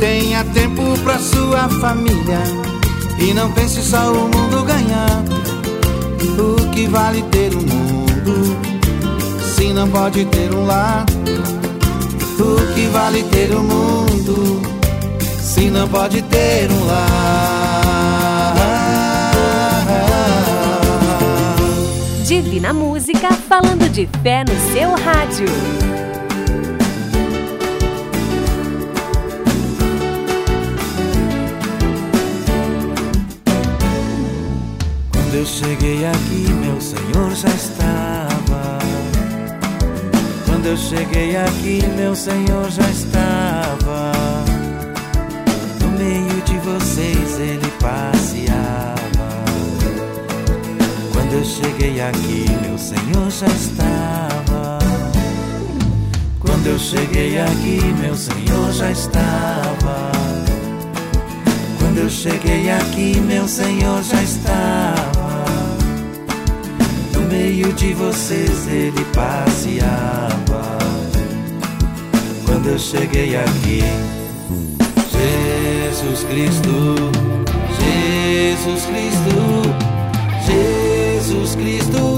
Tenha 0.00 0.44
tempo 0.44 0.96
pra 1.02 1.18
sua 1.18 1.68
família 1.80 2.38
e 3.18 3.34
não 3.34 3.50
pense 3.50 3.82
só 3.82 4.12
o 4.12 4.28
mundo 4.28 4.62
ganhar. 4.64 5.24
O 6.38 6.70
que 6.70 6.86
vale 6.86 7.22
ter 7.30 7.52
um 7.56 7.62
mundo 7.62 8.56
se 9.56 9.72
não 9.72 9.88
pode 9.88 10.24
ter 10.26 10.54
um 10.54 10.66
lar? 10.66 11.04
O 12.38 12.74
que 12.74 12.86
vale 12.86 13.24
ter 13.24 13.52
um 13.52 13.64
mundo 13.64 14.62
se 15.40 15.68
não 15.68 15.88
pode 15.88 16.22
ter 16.22 16.70
um 16.70 16.86
lar? 16.86 18.54
Divina 22.24 22.72
Música 22.72 23.32
falando 23.48 23.90
de 23.90 24.08
fé 24.22 24.44
no 24.44 24.72
seu 24.72 24.90
rádio. 24.90 25.97
Cheguei 35.48 36.04
aqui, 36.04 36.46
meu 36.52 36.78
Senhor 36.80 37.34
já 37.34 37.48
estava. 37.48 38.78
Quando 40.44 40.66
eu 40.66 40.76
cheguei 40.76 41.36
aqui, 41.36 41.82
meu 41.96 42.14
Senhor 42.14 42.70
já 42.70 42.88
estava. 42.90 44.12
No 45.80 45.90
meio 45.98 46.42
de 46.42 46.58
vocês 46.58 47.40
ele 47.40 47.70
passeava. 47.80 48.98
Quando 51.12 51.32
eu 51.32 51.44
cheguei 51.44 52.00
aqui, 52.00 52.44
meu 52.62 52.76
Senhor 52.76 53.30
já 53.30 53.46
estava. 53.46 54.78
Quando 56.40 56.66
eu 56.66 56.78
cheguei 56.78 57.40
aqui, 57.40 57.80
meu 58.00 58.14
Senhor 58.14 58.72
já 58.72 58.90
estava. 58.90 60.12
Quando 61.78 61.98
eu 61.98 62.10
cheguei 62.10 62.70
aqui, 62.70 63.18
meu 63.20 63.48
Senhor 63.48 64.02
já 64.02 64.22
estava. 64.22 65.17
Meio 67.48 67.72
de 67.72 67.94
vocês 67.94 68.66
ele 68.66 69.02
passeava. 69.14 70.78
Quando 72.44 72.68
eu 72.68 72.78
cheguei 72.78 73.36
aqui, 73.36 73.82
Jesus 75.10 76.24
Cristo, 76.24 76.94
Jesus 77.80 78.84
Cristo, 78.84 79.32
Jesus 81.24 81.54
Cristo, 81.54 82.17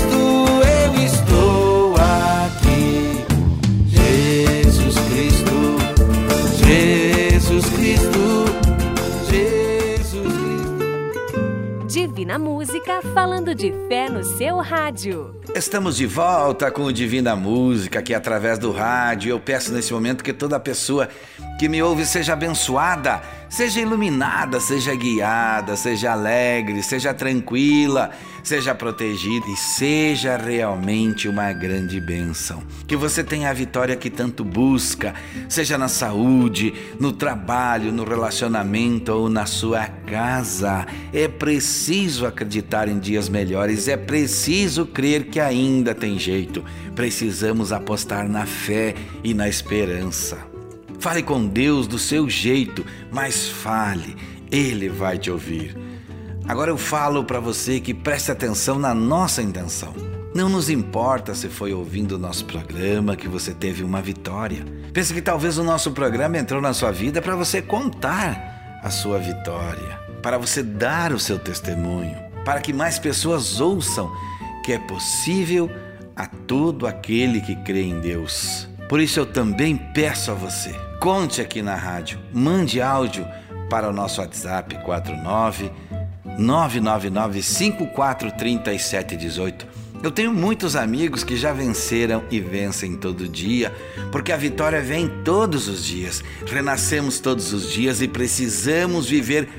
Divina 12.31 12.39
Música 12.39 13.01
falando 13.13 13.53
de 13.53 13.73
fé 13.89 14.07
no 14.07 14.23
seu 14.23 14.59
rádio. 14.59 15.35
Estamos 15.53 15.97
de 15.97 16.05
volta 16.05 16.71
com 16.71 16.83
o 16.83 16.93
Divina 16.93 17.35
Música, 17.35 18.01
que 18.01 18.13
através 18.13 18.57
do 18.57 18.71
rádio 18.71 19.31
eu 19.31 19.39
peço 19.39 19.73
nesse 19.73 19.91
momento 19.91 20.23
que 20.23 20.31
toda 20.31 20.57
pessoa 20.57 21.09
que 21.59 21.67
me 21.67 21.83
ouve 21.83 22.05
seja 22.05 22.31
abençoada, 22.31 23.21
seja 23.51 23.81
iluminada, 23.81 24.61
seja 24.61 24.95
guiada, 24.95 25.75
seja 25.75 26.13
alegre, 26.13 26.81
seja 26.81 27.13
tranquila, 27.13 28.11
seja 28.41 28.73
protegida 28.73 29.45
e 29.49 29.57
seja 29.57 30.37
realmente 30.37 31.27
uma 31.27 31.51
grande 31.51 31.99
bênção. 31.99 32.63
Que 32.87 32.95
você 32.95 33.23
tenha 33.23 33.49
a 33.49 33.53
vitória 33.53 33.97
que 33.97 34.09
tanto 34.09 34.45
busca, 34.45 35.13
seja 35.49 35.77
na 35.77 35.89
saúde, 35.89 36.73
no 36.97 37.11
trabalho, 37.11 37.91
no 37.91 38.05
relacionamento 38.05 39.11
ou 39.11 39.29
na 39.29 39.45
sua 39.45 39.85
casa. 39.85 40.87
É 41.11 41.27
preciso 41.27 42.25
acreditar 42.25 42.87
em 42.87 42.99
dias 42.99 43.27
melhores, 43.27 43.89
é 43.89 43.97
preciso 43.97 44.85
crer 44.85 45.25
que 45.25 45.41
ainda 45.41 45.93
tem 45.93 46.17
jeito. 46.17 46.63
Precisamos 46.95 47.73
apostar 47.73 48.29
na 48.29 48.45
fé 48.45 48.95
e 49.23 49.33
na 49.33 49.49
esperança. 49.49 50.50
Fale 51.01 51.23
com 51.23 51.47
Deus 51.47 51.87
do 51.87 51.97
seu 51.97 52.29
jeito, 52.29 52.85
mas 53.11 53.49
fale, 53.49 54.15
Ele 54.51 54.87
vai 54.87 55.17
te 55.17 55.31
ouvir. 55.31 55.75
Agora 56.47 56.69
eu 56.69 56.77
falo 56.77 57.23
para 57.23 57.39
você 57.39 57.79
que 57.79 57.91
preste 57.91 58.31
atenção 58.31 58.77
na 58.77 58.93
nossa 58.93 59.41
intenção. 59.41 59.95
Não 60.35 60.47
nos 60.47 60.69
importa 60.69 61.33
se 61.33 61.49
foi 61.49 61.73
ouvindo 61.73 62.11
o 62.11 62.19
nosso 62.19 62.45
programa 62.45 63.15
que 63.15 63.27
você 63.27 63.51
teve 63.51 63.83
uma 63.83 63.99
vitória. 63.99 64.63
Pense 64.93 65.11
que 65.11 65.23
talvez 65.23 65.57
o 65.57 65.63
nosso 65.63 65.89
programa 65.89 66.37
entrou 66.37 66.61
na 66.61 66.71
sua 66.71 66.91
vida 66.91 67.19
para 67.19 67.35
você 67.35 67.63
contar 67.63 68.79
a 68.83 68.91
sua 68.91 69.17
vitória, 69.17 69.99
para 70.21 70.37
você 70.37 70.61
dar 70.61 71.13
o 71.13 71.19
seu 71.19 71.39
testemunho, 71.39 72.15
para 72.45 72.61
que 72.61 72.71
mais 72.71 72.99
pessoas 72.99 73.59
ouçam 73.59 74.11
que 74.63 74.71
é 74.71 74.77
possível 74.77 75.67
a 76.15 76.27
todo 76.27 76.85
aquele 76.85 77.41
que 77.41 77.55
crê 77.55 77.81
em 77.81 77.99
Deus. 77.99 78.69
Por 78.91 78.99
isso 78.99 79.21
eu 79.21 79.25
também 79.25 79.77
peço 79.77 80.31
a 80.31 80.35
você 80.35 80.75
Conte 81.01 81.41
aqui 81.41 81.61
na 81.63 81.73
rádio, 81.73 82.19
mande 82.31 82.79
áudio 82.79 83.27
para 83.71 83.89
o 83.89 83.93
nosso 83.93 84.21
WhatsApp 84.21 84.77
49 84.83 85.71
999 86.37 87.41
543718. 87.41 89.67
Eu 90.03 90.11
tenho 90.11 90.31
muitos 90.31 90.75
amigos 90.75 91.23
que 91.23 91.35
já 91.35 91.53
venceram 91.53 92.23
e 92.29 92.39
vencem 92.39 92.95
todo 92.95 93.27
dia, 93.27 93.73
porque 94.11 94.31
a 94.31 94.37
vitória 94.37 94.79
vem 94.79 95.09
todos 95.23 95.67
os 95.67 95.83
dias. 95.83 96.23
Renascemos 96.45 97.19
todos 97.19 97.51
os 97.51 97.71
dias 97.71 97.99
e 97.99 98.07
precisamos 98.07 99.09
viver 99.09 99.49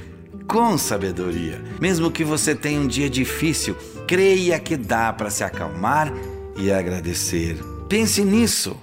com 0.46 0.78
sabedoria. 0.78 1.60
Mesmo 1.80 2.12
que 2.12 2.22
você 2.22 2.54
tenha 2.54 2.80
um 2.80 2.86
dia 2.86 3.10
difícil, 3.10 3.76
creia 4.06 4.60
que 4.60 4.76
dá 4.76 5.12
para 5.12 5.28
se 5.28 5.42
acalmar 5.42 6.12
e 6.56 6.70
agradecer. 6.70 7.56
Pense 7.88 8.22
nisso. 8.22 8.76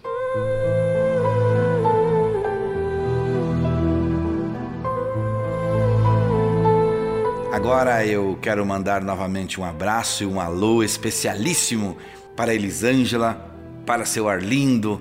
Agora 7.70 8.04
eu 8.04 8.36
quero 8.42 8.66
mandar 8.66 9.00
novamente 9.04 9.62
um 9.62 9.64
abraço 9.64 10.24
e 10.24 10.26
um 10.26 10.40
alô 10.40 10.82
especialíssimo 10.82 11.98
para 12.36 12.52
Elisângela, 12.52 13.56
para 13.86 14.06
seu 14.06 14.28
Arlindo, 14.28 15.00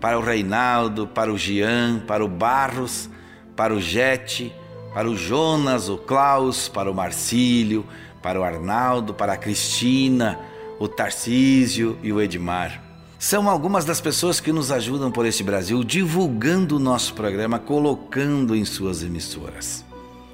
para 0.00 0.18
o 0.18 0.22
Reinaldo, 0.22 1.06
para 1.06 1.30
o 1.30 1.36
Gian, 1.36 2.00
para 2.06 2.24
o 2.24 2.28
Barros, 2.28 3.10
para 3.54 3.74
o 3.74 3.78
Jete, 3.78 4.50
para 4.94 5.10
o 5.10 5.14
Jonas, 5.14 5.90
o 5.90 5.98
Klaus, 5.98 6.70
para 6.70 6.90
o 6.90 6.94
Marcílio, 6.94 7.84
para 8.22 8.40
o 8.40 8.44
Arnaldo, 8.44 9.12
para 9.12 9.34
a 9.34 9.36
Cristina, 9.36 10.38
o 10.80 10.88
Tarcísio 10.88 11.98
e 12.02 12.14
o 12.14 12.22
Edmar. 12.22 12.82
São 13.18 13.46
algumas 13.46 13.84
das 13.84 14.00
pessoas 14.00 14.40
que 14.40 14.52
nos 14.52 14.72
ajudam 14.72 15.12
por 15.12 15.26
este 15.26 15.44
Brasil 15.44 15.84
divulgando 15.84 16.76
o 16.76 16.80
nosso 16.80 17.12
programa, 17.12 17.58
colocando 17.58 18.56
em 18.56 18.64
suas 18.64 19.02
emissoras. 19.02 19.85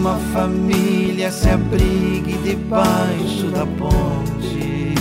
Nenhuma 0.00 0.16
família 0.32 1.30
se 1.30 1.50
abrigue 1.50 2.38
debaixo 2.42 3.48
da 3.52 3.66
ponte. 3.66 4.94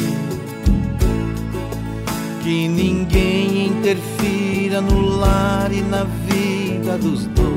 Que 2.43 2.67
ninguém 2.67 3.67
interfira 3.67 4.81
no 4.81 5.17
lar 5.17 5.71
e 5.71 5.81
na 5.81 6.03
vida 6.03 6.97
dos 6.97 7.25
dois. 7.27 7.49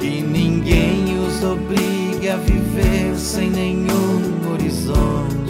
Que 0.00 0.22
ninguém 0.22 1.16
os 1.26 1.44
obrigue 1.44 2.30
a 2.30 2.36
viver 2.36 3.14
sem 3.16 3.48
nenhum 3.48 4.52
horizonte. 4.52 5.49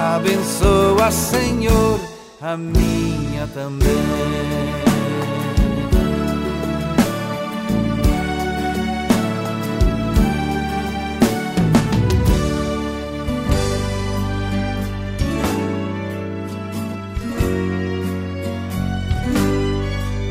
Abençoa, 0.00 1.10
Senhor, 1.10 2.00
a 2.40 2.56
minha 2.56 3.46
também. 3.48 3.86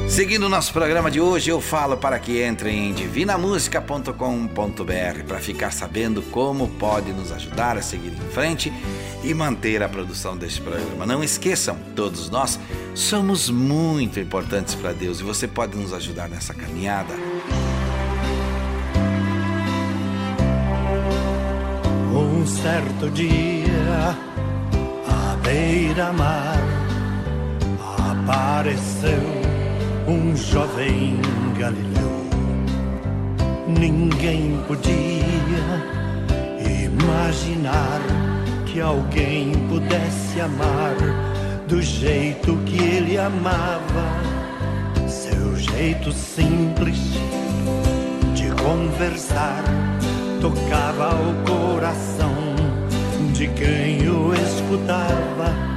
Seguindo 0.08 0.48
o 0.48 0.50
nosso 0.50 0.74
programa 0.74 1.10
de 1.10 1.22
hoje, 1.22 1.50
eu 1.50 1.62
falo 1.62 1.96
para 1.96 2.20
que 2.20 2.44
entrem 2.44 2.90
em 2.90 2.94
divinamusica.com.br 2.94 5.24
para 5.26 5.40
ficar 5.40 5.72
sabendo 5.72 6.22
como 6.24 6.68
pode 6.68 7.14
nos 7.14 7.32
ajudar 7.32 7.78
a 7.78 7.82
seguir 7.82 8.12
em 8.12 8.32
frente 8.32 8.74
e 9.24 9.34
manter 9.34 9.84
a 9.84 9.90
produção 9.90 10.38
deste 10.38 10.62
programa. 10.62 11.06
Não 11.06 11.24
esqueçam, 11.24 11.78
todos 11.96 12.30
nós 12.30 12.60
somos 12.96 13.50
muito 13.50 14.20
importantes 14.20 14.76
para 14.76 14.94
Deus 14.94 15.20
e 15.20 15.24
você 15.24 15.48
pode 15.48 15.78
nos 15.78 15.94
ajudar 15.94 16.30
nessa 16.30 16.54
caminhada. 16.54 17.14
Um 22.14 22.46
certo 22.46 23.10
dia, 23.12 24.18
à 25.08 25.36
beira-mar, 25.44 26.58
apareceu 28.12 29.20
um 30.08 30.36
jovem 30.36 31.20
Galileu. 31.58 32.10
Ninguém 33.68 34.60
podia 34.68 35.20
Imaginar 37.10 38.02
que 38.72 38.80
alguém 38.80 39.52
pudesse 39.68 40.40
amar 40.40 40.96
do 41.68 41.82
jeito 41.82 42.56
que 42.66 42.78
ele 42.78 43.18
amava, 43.18 44.06
seu 45.08 45.56
jeito 45.56 46.12
simples 46.12 46.98
de 48.36 48.52
conversar 48.62 49.64
tocava 50.40 51.16
o 51.16 51.74
coração 51.74 52.36
de 53.34 53.48
quem 53.48 54.08
o 54.08 54.34
escutava 54.34 55.69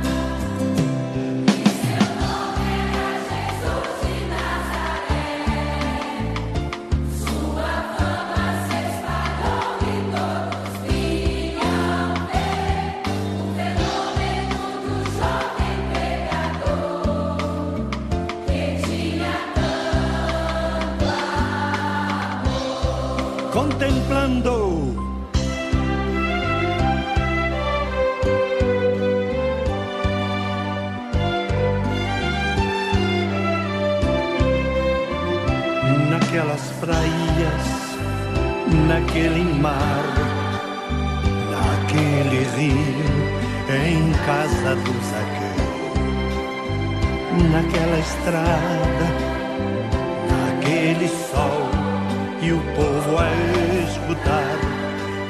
estrada, 48.23 49.09
naquele 50.31 51.09
sol, 51.09 51.69
e 52.41 52.53
o 52.53 52.61
povo 52.77 53.19
a 53.19 53.29
escutar 53.89 54.59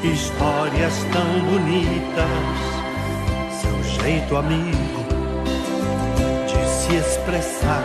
histórias 0.05 0.95
tão 1.11 1.41
bonitas, 1.41 2.59
seu 3.61 4.03
jeito 4.03 4.37
amigo 4.37 5.07
de 6.47 6.69
se 6.69 6.97
expressar 6.97 7.85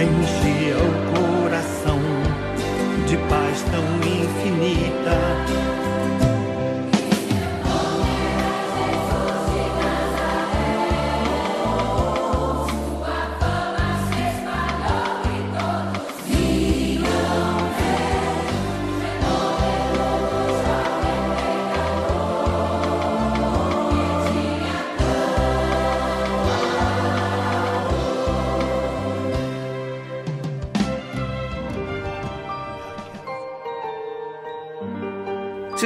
enchia 0.00 0.76
o 0.76 1.42
coração 1.42 2.00
de 3.06 3.16
paz 3.28 3.62
tão 3.70 3.84
infinita 4.00 5.75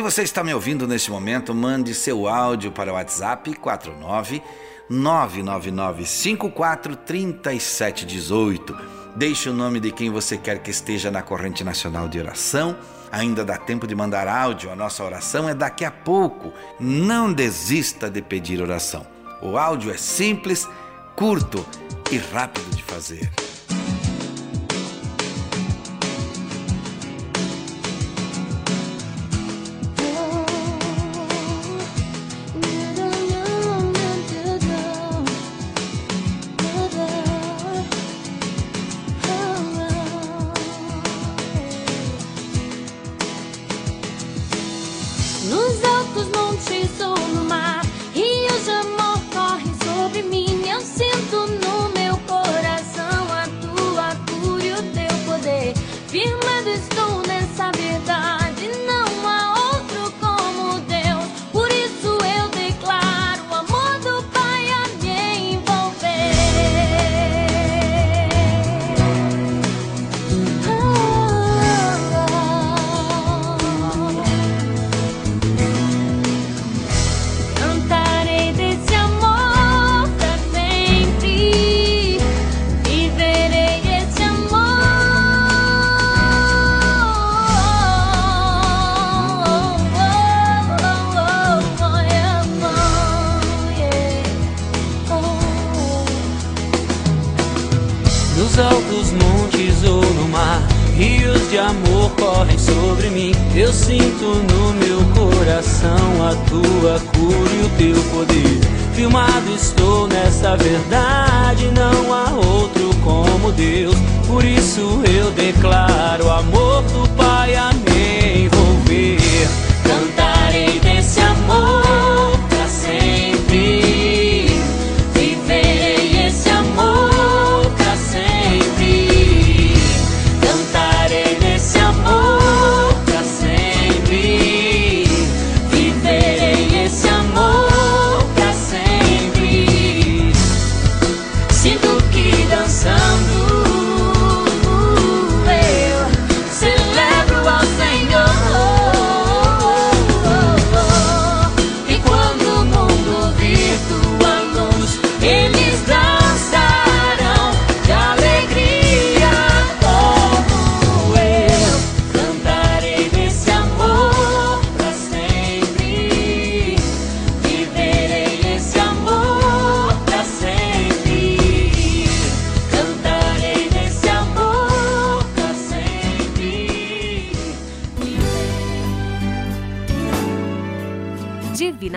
Se 0.00 0.02
você 0.02 0.22
está 0.22 0.42
me 0.42 0.54
ouvindo 0.54 0.88
neste 0.88 1.10
momento, 1.10 1.54
mande 1.54 1.92
seu 1.92 2.26
áudio 2.26 2.72
para 2.72 2.90
o 2.90 2.94
WhatsApp 2.94 3.54
49 3.54 4.42
999 4.88 6.06
54 6.06 6.96
3718. 6.96 8.78
Deixe 9.14 9.50
o 9.50 9.52
nome 9.52 9.78
de 9.78 9.92
quem 9.92 10.08
você 10.08 10.38
quer 10.38 10.60
que 10.60 10.70
esteja 10.70 11.10
na 11.10 11.20
corrente 11.20 11.62
nacional 11.62 12.08
de 12.08 12.18
oração. 12.18 12.78
Ainda 13.12 13.44
dá 13.44 13.58
tempo 13.58 13.86
de 13.86 13.94
mandar 13.94 14.26
áudio. 14.26 14.72
A 14.72 14.74
nossa 14.74 15.04
oração 15.04 15.46
é 15.46 15.54
daqui 15.54 15.84
a 15.84 15.90
pouco. 15.90 16.50
Não 16.80 17.30
desista 17.30 18.08
de 18.08 18.22
pedir 18.22 18.62
oração. 18.62 19.06
O 19.42 19.58
áudio 19.58 19.90
é 19.92 19.98
simples, 19.98 20.66
curto 21.14 21.62
e 22.10 22.16
rápido 22.16 22.74
de 22.74 22.82
fazer. 22.82 23.30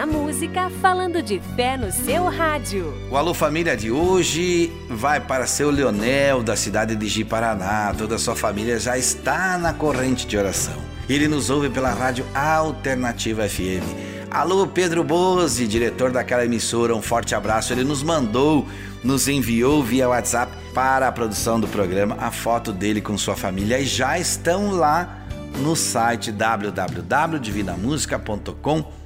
Música 0.01 0.71
falando 0.81 1.21
de 1.21 1.39
fé 1.55 1.77
no 1.77 1.91
seu 1.91 2.25
rádio. 2.25 2.91
O 3.11 3.15
Alô 3.15 3.31
Família 3.31 3.77
de 3.77 3.91
hoje 3.91 4.73
vai 4.89 5.21
para 5.21 5.45
seu 5.45 5.69
Leonel, 5.69 6.41
da 6.41 6.55
cidade 6.55 6.95
de 6.95 7.07
Ji-Paraná. 7.07 7.93
Toda 7.95 8.15
a 8.15 8.17
sua 8.17 8.35
família 8.35 8.79
já 8.79 8.97
está 8.97 9.55
na 9.57 9.71
corrente 9.71 10.25
de 10.25 10.35
oração. 10.35 10.73
Ele 11.07 11.27
nos 11.27 11.51
ouve 11.51 11.69
pela 11.69 11.91
rádio 11.91 12.25
Alternativa 12.33 13.47
FM. 13.47 13.83
Alô, 14.31 14.65
Pedro 14.65 15.03
Bose, 15.03 15.67
diretor 15.67 16.09
daquela 16.11 16.43
emissora, 16.43 16.95
um 16.95 17.01
forte 17.01 17.35
abraço. 17.35 17.71
Ele 17.71 17.83
nos 17.83 18.01
mandou, 18.01 18.67
nos 19.03 19.27
enviou 19.27 19.83
via 19.83 20.09
WhatsApp 20.09 20.51
para 20.73 21.07
a 21.07 21.11
produção 21.11 21.59
do 21.59 21.67
programa 21.67 22.17
a 22.19 22.31
foto 22.31 22.73
dele 22.73 22.99
com 22.99 23.15
sua 23.15 23.35
família 23.35 23.79
e 23.79 23.85
já 23.85 24.17
estão 24.17 24.71
lá 24.71 25.19
no 25.59 25.75
site 25.75 26.31
www.divinamusica.com.br. 26.31 29.02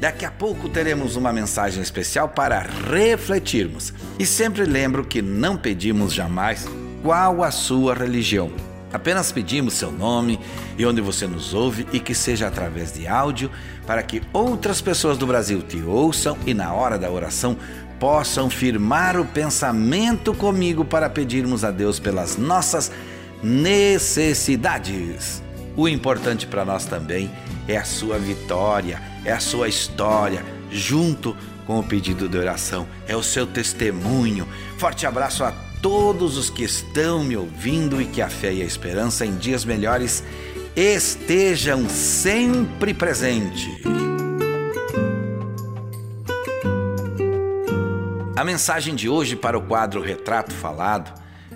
Daqui 0.00 0.24
a 0.24 0.30
pouco 0.30 0.68
teremos 0.68 1.16
uma 1.16 1.32
mensagem 1.32 1.82
especial 1.82 2.28
para 2.28 2.60
refletirmos. 2.60 3.92
E 4.18 4.24
sempre 4.24 4.64
lembro 4.64 5.04
que 5.04 5.20
não 5.20 5.56
pedimos 5.56 6.14
jamais 6.14 6.66
qual 7.02 7.42
a 7.42 7.50
sua 7.50 7.94
religião. 7.94 8.50
Apenas 8.92 9.30
pedimos 9.30 9.74
seu 9.74 9.92
nome 9.92 10.40
e 10.78 10.86
onde 10.86 11.00
você 11.00 11.26
nos 11.26 11.52
ouve 11.52 11.86
e 11.92 12.00
que 12.00 12.14
seja 12.14 12.46
através 12.46 12.92
de 12.92 13.06
áudio 13.06 13.50
para 13.86 14.02
que 14.02 14.22
outras 14.32 14.80
pessoas 14.80 15.18
do 15.18 15.26
Brasil 15.26 15.60
te 15.60 15.82
ouçam 15.82 16.38
e 16.46 16.54
na 16.54 16.72
hora 16.72 16.98
da 16.98 17.10
oração 17.10 17.56
possam 18.00 18.48
firmar 18.48 19.20
o 19.20 19.26
pensamento 19.26 20.32
comigo 20.32 20.84
para 20.84 21.10
pedirmos 21.10 21.64
a 21.64 21.70
Deus 21.70 21.98
pelas 21.98 22.36
nossas 22.36 22.90
necessidades. 23.42 25.42
O 25.76 25.88
importante 25.88 26.46
para 26.46 26.64
nós 26.64 26.86
também 26.86 27.26
é 27.26 27.47
a 27.76 27.84
sua 27.84 28.18
vitória, 28.18 29.00
é 29.24 29.32
a 29.32 29.40
sua 29.40 29.68
história, 29.68 30.44
junto 30.70 31.36
com 31.66 31.78
o 31.78 31.84
pedido 31.84 32.28
de 32.28 32.38
oração, 32.38 32.86
é 33.06 33.14
o 33.14 33.22
seu 33.22 33.46
testemunho. 33.46 34.48
Forte 34.78 35.06
abraço 35.06 35.44
a 35.44 35.52
todos 35.82 36.36
os 36.36 36.48
que 36.48 36.64
estão 36.64 37.22
me 37.22 37.36
ouvindo 37.36 38.00
e 38.00 38.06
que 38.06 38.22
a 38.22 38.28
fé 38.28 38.52
e 38.52 38.62
a 38.62 38.64
esperança 38.64 39.26
em 39.26 39.36
dias 39.36 39.64
melhores 39.64 40.24
estejam 40.74 41.88
sempre 41.88 42.94
presentes. 42.94 43.68
A 48.36 48.44
mensagem 48.44 48.94
de 48.94 49.08
hoje 49.08 49.34
para 49.34 49.58
o 49.58 49.62
quadro 49.62 50.00
Retrato 50.00 50.54
Falado 50.54 51.12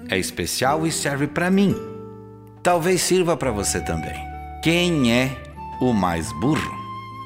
é 0.09 0.19
especial 0.19 0.87
e 0.87 0.93
serve 0.93 1.29
para 1.29 1.51
mim. 1.51 1.77
Talvez 2.63 3.01
sirva 3.01 3.37
para 3.37 3.51
você 3.51 3.81
também. 3.81 4.21
Quem 4.63 5.13
é 5.13 5.52
o 5.89 5.95
mais 5.95 6.33
burro? 6.33 6.73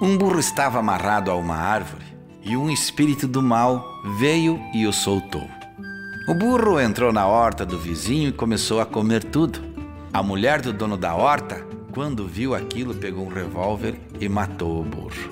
Um 0.01 0.17
burro 0.17 0.39
estava 0.39 0.79
amarrado 0.79 1.31
a 1.31 1.37
uma 1.37 1.57
árvore 1.57 2.05
e 2.43 2.57
um 2.57 2.71
espírito 2.71 3.27
do 3.27 3.43
mal 3.43 3.85
veio 4.19 4.61
e 4.75 4.87
o 4.87 4.93
soltou. 4.93 5.49
O 6.29 6.35
burro 6.35 6.81
entrou 6.81 7.13
na 7.13 7.27
horta 7.27 7.65
do 7.65 7.79
vizinho 7.79 8.29
e 8.29 8.33
começou 8.33 8.81
a 8.81 8.87
comer 8.87 9.25
tudo. 9.25 9.61
A 10.13 10.23
mulher 10.23 10.61
do 10.61 10.73
dono 10.73 10.97
da 10.97 11.15
horta, 11.15 11.67
quando 11.93 12.27
viu 12.27 12.55
aquilo, 12.55 12.95
pegou 12.95 13.27
um 13.27 13.33
revólver 13.33 14.01
e 14.21 14.29
matou 14.29 14.81
o 14.81 14.85
burro. 14.85 15.31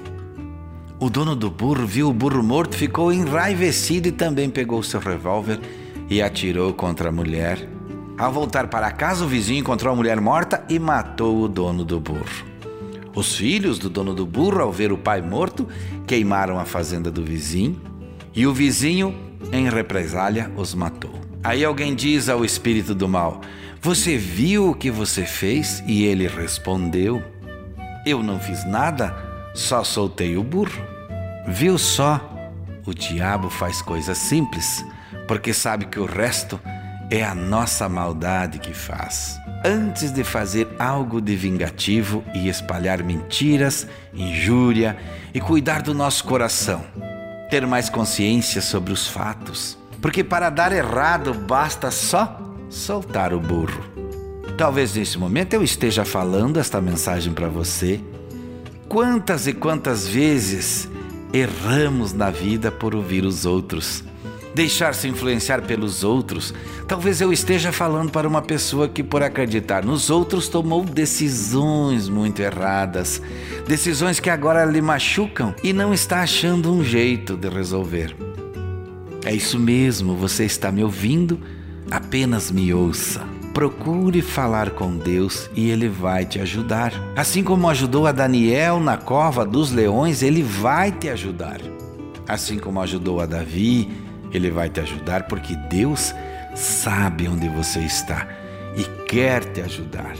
O 1.00 1.10
dono 1.10 1.34
do 1.34 1.50
burro 1.50 1.86
viu 1.86 2.08
o 2.08 2.12
burro 2.12 2.42
morto, 2.42 2.76
ficou 2.76 3.12
enraivecido 3.12 4.08
e 4.08 4.12
também 4.12 4.48
pegou 4.48 4.82
seu 4.82 5.00
revólver 5.00 5.60
e 6.08 6.22
atirou 6.22 6.72
contra 6.72 7.08
a 7.08 7.12
mulher. 7.12 7.68
Ao 8.16 8.32
voltar 8.32 8.68
para 8.68 8.92
casa, 8.92 9.24
o 9.24 9.28
vizinho 9.28 9.60
encontrou 9.60 9.92
a 9.92 9.96
mulher 9.96 10.20
morta 10.20 10.64
e 10.68 10.78
matou 10.78 11.42
o 11.42 11.48
dono 11.48 11.84
do 11.84 11.98
burro. 11.98 12.53
Os 13.14 13.36
filhos 13.36 13.78
do 13.78 13.88
dono 13.88 14.14
do 14.14 14.26
burro, 14.26 14.60
ao 14.60 14.72
ver 14.72 14.92
o 14.92 14.98
pai 14.98 15.22
morto, 15.22 15.68
queimaram 16.06 16.58
a 16.58 16.64
fazenda 16.64 17.10
do 17.10 17.24
vizinho 17.24 17.80
e 18.34 18.46
o 18.46 18.52
vizinho, 18.52 19.14
em 19.52 19.68
represália, 19.68 20.50
os 20.56 20.74
matou. 20.74 21.14
Aí 21.42 21.64
alguém 21.64 21.94
diz 21.94 22.28
ao 22.28 22.44
espírito 22.44 22.94
do 22.94 23.08
mal: 23.08 23.40
Você 23.80 24.16
viu 24.16 24.70
o 24.70 24.74
que 24.74 24.90
você 24.90 25.24
fez? 25.24 25.82
E 25.86 26.04
ele 26.04 26.26
respondeu: 26.26 27.22
Eu 28.04 28.22
não 28.22 28.40
fiz 28.40 28.64
nada, 28.64 29.14
só 29.54 29.84
soltei 29.84 30.36
o 30.36 30.42
burro. 30.42 30.82
Viu 31.46 31.78
só? 31.78 32.30
O 32.86 32.92
diabo 32.92 33.48
faz 33.48 33.80
coisas 33.80 34.18
simples 34.18 34.84
porque 35.26 35.52
sabe 35.54 35.86
que 35.86 35.98
o 35.98 36.04
resto 36.04 36.60
é 37.10 37.22
a 37.22 37.34
nossa 37.34 37.88
maldade 37.88 38.58
que 38.58 38.74
faz. 38.74 39.38
Antes 39.66 40.12
de 40.12 40.22
fazer 40.22 40.68
algo 40.78 41.22
de 41.22 41.34
vingativo 41.34 42.22
e 42.34 42.50
espalhar 42.50 43.02
mentiras, 43.02 43.86
injúria 44.12 44.94
e 45.32 45.40
cuidar 45.40 45.80
do 45.80 45.94
nosso 45.94 46.24
coração, 46.24 46.84
ter 47.48 47.66
mais 47.66 47.88
consciência 47.88 48.60
sobre 48.60 48.92
os 48.92 49.08
fatos, 49.08 49.78
porque 50.02 50.22
para 50.22 50.50
dar 50.50 50.70
errado 50.70 51.32
basta 51.32 51.90
só 51.90 52.38
soltar 52.68 53.32
o 53.32 53.40
burro. 53.40 53.82
Talvez 54.58 54.94
nesse 54.94 55.16
momento 55.16 55.54
eu 55.54 55.62
esteja 55.62 56.04
falando 56.04 56.60
esta 56.60 56.78
mensagem 56.78 57.32
para 57.32 57.48
você. 57.48 57.98
Quantas 58.86 59.46
e 59.46 59.54
quantas 59.54 60.06
vezes 60.06 60.86
erramos 61.32 62.12
na 62.12 62.30
vida 62.30 62.70
por 62.70 62.94
ouvir 62.94 63.24
os 63.24 63.46
outros? 63.46 64.04
Deixar-se 64.54 65.08
influenciar 65.08 65.62
pelos 65.62 66.04
outros. 66.04 66.54
Talvez 66.86 67.20
eu 67.20 67.32
esteja 67.32 67.72
falando 67.72 68.10
para 68.10 68.28
uma 68.28 68.40
pessoa 68.40 68.88
que, 68.88 69.02
por 69.02 69.22
acreditar 69.22 69.84
nos 69.84 70.10
outros, 70.10 70.48
tomou 70.48 70.84
decisões 70.84 72.08
muito 72.08 72.40
erradas, 72.40 73.20
decisões 73.66 74.20
que 74.20 74.30
agora 74.30 74.64
lhe 74.64 74.80
machucam 74.80 75.54
e 75.62 75.72
não 75.72 75.92
está 75.92 76.22
achando 76.22 76.72
um 76.72 76.84
jeito 76.84 77.36
de 77.36 77.48
resolver. 77.48 78.14
É 79.24 79.34
isso 79.34 79.58
mesmo, 79.58 80.14
você 80.14 80.44
está 80.44 80.70
me 80.70 80.84
ouvindo? 80.84 81.40
Apenas 81.90 82.50
me 82.50 82.72
ouça. 82.72 83.26
Procure 83.54 84.20
falar 84.20 84.70
com 84.70 84.96
Deus 84.96 85.48
e 85.54 85.70
Ele 85.70 85.88
vai 85.88 86.26
te 86.26 86.40
ajudar. 86.40 86.92
Assim 87.16 87.42
como 87.42 87.68
ajudou 87.70 88.06
a 88.06 88.12
Daniel 88.12 88.80
na 88.80 88.96
cova 88.96 89.46
dos 89.46 89.70
leões, 89.70 90.22
Ele 90.22 90.42
vai 90.42 90.90
te 90.92 91.08
ajudar. 91.08 91.60
Assim 92.26 92.58
como 92.58 92.80
ajudou 92.80 93.20
a 93.20 93.26
Davi 93.26 94.03
ele 94.34 94.50
vai 94.50 94.68
te 94.68 94.80
ajudar 94.80 95.28
porque 95.28 95.54
Deus 95.70 96.12
sabe 96.54 97.28
onde 97.28 97.48
você 97.48 97.80
está 97.80 98.26
e 98.76 98.84
quer 99.06 99.44
te 99.44 99.60
ajudar. 99.60 100.14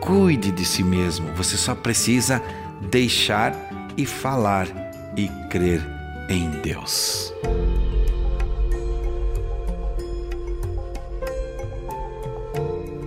Cuide 0.00 0.50
de 0.50 0.64
si 0.64 0.82
mesmo, 0.82 1.32
você 1.34 1.56
só 1.56 1.74
precisa 1.74 2.42
deixar 2.90 3.54
e 3.96 4.04
falar 4.04 4.66
e 5.16 5.28
crer 5.48 5.80
em 6.28 6.50
Deus. 6.62 7.32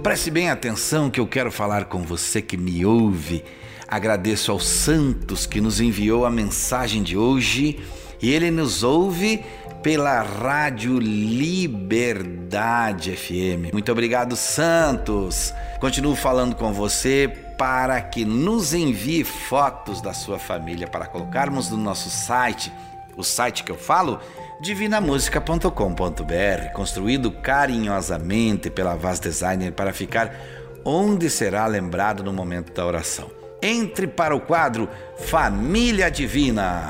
Preste 0.01 0.29
bem 0.29 0.51
atenção 0.51 1.09
que 1.09 1.19
eu 1.19 1.25
quero 1.25 1.51
falar 1.51 1.85
com 1.85 2.03
você 2.03 2.39
que 2.39 2.55
me 2.55 2.85
ouve. 2.85 3.43
Agradeço 3.87 4.51
aos 4.51 4.67
santos 4.67 5.47
que 5.47 5.59
nos 5.59 5.81
enviou 5.81 6.25
a 6.25 6.29
mensagem 6.29 7.01
de 7.01 7.17
hoje 7.17 7.79
e 8.21 8.31
ele 8.31 8.51
nos 8.51 8.83
ouve 8.83 9.43
pela 9.85 10.21
Rádio 10.23 10.97
Liberdade 10.97 13.15
FM. 13.15 13.71
Muito 13.71 13.91
obrigado, 13.91 14.35
Santos. 14.35 15.53
Continuo 15.79 16.15
falando 16.15 16.55
com 16.55 16.73
você 16.73 17.31
para 17.55 18.01
que 18.01 18.25
nos 18.25 18.73
envie 18.73 19.23
fotos 19.23 20.01
da 20.01 20.11
sua 20.11 20.39
família 20.39 20.87
para 20.87 21.05
colocarmos 21.05 21.69
no 21.69 21.77
nosso 21.77 22.09
site. 22.09 22.73
O 23.15 23.23
site 23.23 23.63
que 23.63 23.71
eu 23.71 23.77
falo, 23.77 24.19
divinamusica.com.br, 24.59 26.73
construído 26.73 27.29
carinhosamente 27.29 28.71
pela 28.71 28.95
Vaz 28.95 29.19
Designer 29.19 29.71
para 29.71 29.93
ficar 29.93 30.35
onde 30.83 31.29
será 31.29 31.67
lembrado 31.67 32.23
no 32.23 32.33
momento 32.33 32.73
da 32.73 32.83
oração. 32.83 33.29
Entre 33.61 34.07
para 34.07 34.35
o 34.35 34.41
quadro 34.41 34.89
Família 35.15 36.09
Divina. 36.09 36.89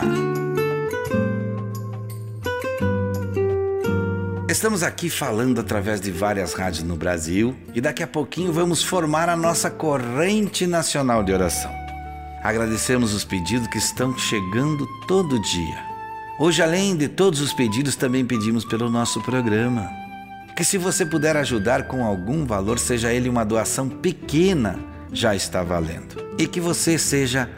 Estamos 4.55 4.83
aqui 4.83 5.09
falando 5.09 5.59
através 5.59 5.99
de 5.99 6.11
várias 6.11 6.53
rádios 6.53 6.81
no 6.81 6.95
Brasil 6.95 7.53
e 7.73 7.81
daqui 7.81 8.01
a 8.01 8.07
pouquinho 8.07 8.53
vamos 8.53 8.81
formar 8.81 9.27
a 9.27 9.35
nossa 9.35 9.69
corrente 9.69 10.65
nacional 10.65 11.25
de 11.25 11.33
oração. 11.33 11.69
Agradecemos 12.41 13.13
os 13.13 13.25
pedidos 13.25 13.67
que 13.67 13.77
estão 13.77 14.17
chegando 14.17 14.87
todo 15.09 15.41
dia. 15.41 15.83
Hoje, 16.39 16.63
além 16.63 16.95
de 16.95 17.09
todos 17.09 17.41
os 17.41 17.51
pedidos, 17.51 17.97
também 17.97 18.25
pedimos 18.25 18.63
pelo 18.63 18.89
nosso 18.89 19.21
programa. 19.23 19.91
Que 20.55 20.63
se 20.63 20.77
você 20.77 21.05
puder 21.05 21.35
ajudar 21.35 21.87
com 21.89 22.05
algum 22.05 22.45
valor, 22.45 22.79
seja 22.79 23.11
ele 23.11 23.27
uma 23.27 23.43
doação 23.43 23.89
pequena, 23.89 24.79
já 25.11 25.35
está 25.35 25.63
valendo. 25.63 26.15
E 26.39 26.47
que 26.47 26.61
você 26.61 26.97
seja 26.97 27.49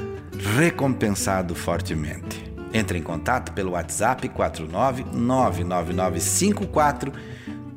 recompensado 0.58 1.54
fortemente. 1.54 2.47
Entre 2.78 3.00
em 3.00 3.02
contato 3.02 3.54
pelo 3.54 3.72
WhatsApp 3.72 4.30
4999954 4.30 7.12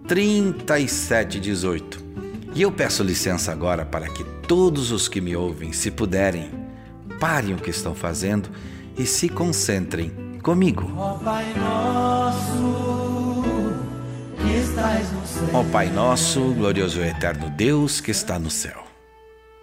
3718. 0.07 2.05
E 2.55 2.61
eu 2.61 2.71
peço 2.71 3.03
licença 3.03 3.51
agora 3.51 3.87
para 3.87 4.07
que 4.09 4.23
todos 4.47 4.93
os 4.93 5.09
que 5.09 5.23
me 5.23 5.35
ouvem, 5.35 5.73
se 5.73 5.91
puderem, 5.91 6.51
parem 7.19 7.55
o 7.55 7.57
que 7.57 7.71
estão 7.71 7.95
fazendo 7.95 8.51
e 8.99 9.07
se 9.07 9.31
concentrem 9.31 10.13
comigo. 10.43 10.93
Ó 10.99 11.15
Pai 11.15 11.47
nosso, 11.57 13.43
que 14.37 14.53
estás 14.53 15.11
no 15.13 15.27
céu. 15.27 15.49
Ó 15.55 15.65
Pai 15.65 15.89
nosso, 15.89 16.53
glorioso 16.53 17.01
e 17.01 17.09
eterno 17.09 17.49
Deus 17.49 18.03
que 18.03 18.11
está 18.11 18.39
no 18.39 18.51
céu. 18.51 18.90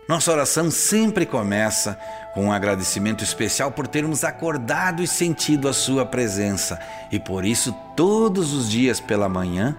Nossa 0.07 0.31
oração 0.31 0.71
sempre 0.71 1.25
começa 1.25 1.99
com 2.33 2.45
um 2.45 2.51
agradecimento 2.51 3.25
especial 3.25 3.71
por 3.73 3.87
termos 3.87 4.23
acordado 4.23 5.03
e 5.03 5.07
sentido 5.07 5.67
a 5.67 5.73
Sua 5.73 6.05
presença 6.05 6.79
e 7.11 7.19
por 7.19 7.43
isso, 7.43 7.75
todos 7.93 8.53
os 8.53 8.69
dias 8.69 9.01
pela 9.01 9.27
manhã, 9.27 9.75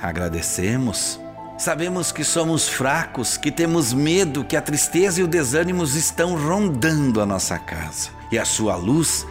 agradecemos. 0.00 1.20
Sabemos 1.58 2.10
que 2.10 2.24
somos 2.24 2.66
fracos, 2.66 3.36
que 3.36 3.50
temos 3.50 3.92
medo, 3.92 4.44
que 4.44 4.56
a 4.56 4.62
tristeza 4.62 5.20
e 5.20 5.24
o 5.24 5.28
desânimo 5.28 5.84
estão 5.84 6.36
rondando 6.36 7.20
a 7.20 7.26
nossa 7.26 7.58
casa 7.58 8.08
e 8.32 8.38
a 8.38 8.46
Sua 8.46 8.76
luz 8.76 9.26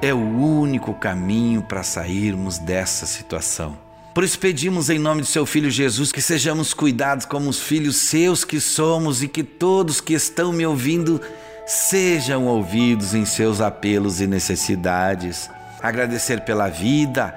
é 0.00 0.14
o 0.14 0.18
único 0.18 0.94
caminho 0.94 1.60
para 1.60 1.82
sairmos 1.82 2.56
dessa 2.58 3.04
situação. 3.04 3.87
Por 4.14 4.24
isso 4.24 4.38
pedimos 4.38 4.90
em 4.90 4.98
nome 4.98 5.22
de 5.22 5.28
seu 5.28 5.46
Filho 5.46 5.70
Jesus 5.70 6.10
que 6.10 6.20
sejamos 6.20 6.74
cuidados 6.74 7.24
como 7.24 7.48
os 7.48 7.60
filhos 7.60 7.96
seus 7.96 8.44
que 8.44 8.60
somos 8.60 9.22
e 9.22 9.28
que 9.28 9.44
todos 9.44 10.00
que 10.00 10.14
estão 10.14 10.52
me 10.52 10.66
ouvindo 10.66 11.20
sejam 11.66 12.46
ouvidos 12.46 13.14
em 13.14 13.24
seus 13.24 13.60
apelos 13.60 14.20
e 14.20 14.26
necessidades. 14.26 15.50
Agradecer 15.80 16.40
pela 16.40 16.68
vida, 16.68 17.32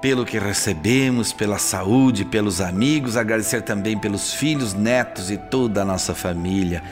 pelo 0.00 0.24
que 0.24 0.38
recebemos, 0.38 1.32
pela 1.32 1.58
saúde, 1.58 2.24
pelos 2.24 2.60
amigos, 2.60 3.16
agradecer 3.16 3.62
também 3.62 3.96
pelos 3.96 4.34
filhos, 4.34 4.74
netos 4.74 5.30
e 5.30 5.36
toda 5.36 5.82
a 5.82 5.84
nossa 5.84 6.14
família. 6.14 6.82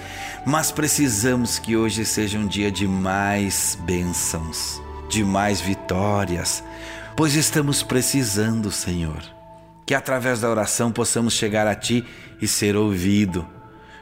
Mas 0.47 0.71
precisamos 0.73 1.59
que 1.59 1.77
hoje 1.77 2.05
seja 2.05 2.39
um 2.39 2.47
dia 2.47 2.71
de 2.71 2.87
mais 2.87 3.77
bênçãos, 3.83 4.81
de 5.09 5.23
mais 5.23 5.61
vitórias, 5.61 6.65
pois 7.23 7.37
estamos 7.37 7.85
precisando, 7.85 8.73
Senhor. 8.73 9.23
Que 9.87 9.95
através 9.95 10.41
da 10.41 10.51
oração 10.51 10.91
possamos 10.91 11.35
chegar 11.35 11.69
a 11.69 11.75
Ti 11.77 12.05
e 12.41 12.49
ser 12.49 12.75
ouvido 12.75 13.47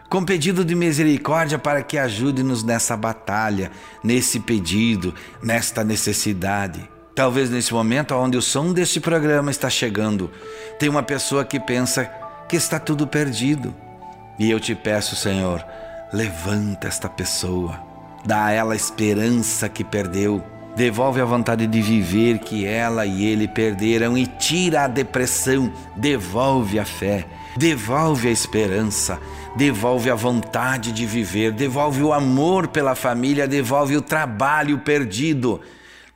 com 0.08 0.24
pedido 0.24 0.64
de 0.64 0.74
misericórdia 0.74 1.58
para 1.58 1.82
que 1.82 1.98
ajude-nos 1.98 2.64
nessa 2.64 2.96
batalha, 2.96 3.70
nesse 4.02 4.40
pedido, 4.40 5.14
nesta 5.42 5.84
necessidade. 5.84 6.88
Talvez 7.14 7.50
nesse 7.50 7.74
momento 7.74 8.14
onde 8.14 8.38
o 8.38 8.42
som 8.42 8.72
deste 8.72 9.00
programa 9.00 9.50
está 9.50 9.68
chegando, 9.68 10.30
tem 10.78 10.88
uma 10.88 11.02
pessoa 11.02 11.44
que 11.44 11.60
pensa 11.60 12.06
que 12.48 12.56
está 12.56 12.78
tudo 12.80 13.06
perdido. 13.06 13.74
E 14.38 14.50
eu 14.50 14.58
te 14.58 14.74
peço, 14.74 15.14
Senhor, 15.14 15.62
levanta 16.10 16.88
esta 16.88 17.06
pessoa, 17.06 17.78
dá 18.24 18.46
a 18.46 18.50
ela 18.50 18.72
a 18.72 18.76
esperança 18.76 19.68
que 19.68 19.84
perdeu, 19.84 20.42
devolve 20.76 21.20
a 21.20 21.24
vontade 21.24 21.66
de 21.66 21.80
viver 21.82 22.38
que 22.38 22.64
ela 22.64 23.06
e 23.06 23.24
ele 23.24 23.46
perderam 23.46 24.16
e 24.16 24.26
tira 24.26 24.84
a 24.84 24.88
depressão, 24.88 25.72
devolve 25.96 26.78
a 26.78 26.84
fé, 26.84 27.26
devolve 27.56 28.28
a 28.28 28.32
esperança 28.32 29.18
devolve 29.56 30.10
a 30.10 30.14
vontade 30.14 30.92
de 30.92 31.04
viver, 31.04 31.52
devolve 31.52 32.02
o 32.02 32.12
amor 32.12 32.68
pela 32.68 32.94
família, 32.94 33.48
devolve 33.48 33.96
o 33.96 34.02
trabalho 34.02 34.78
perdido, 34.78 35.60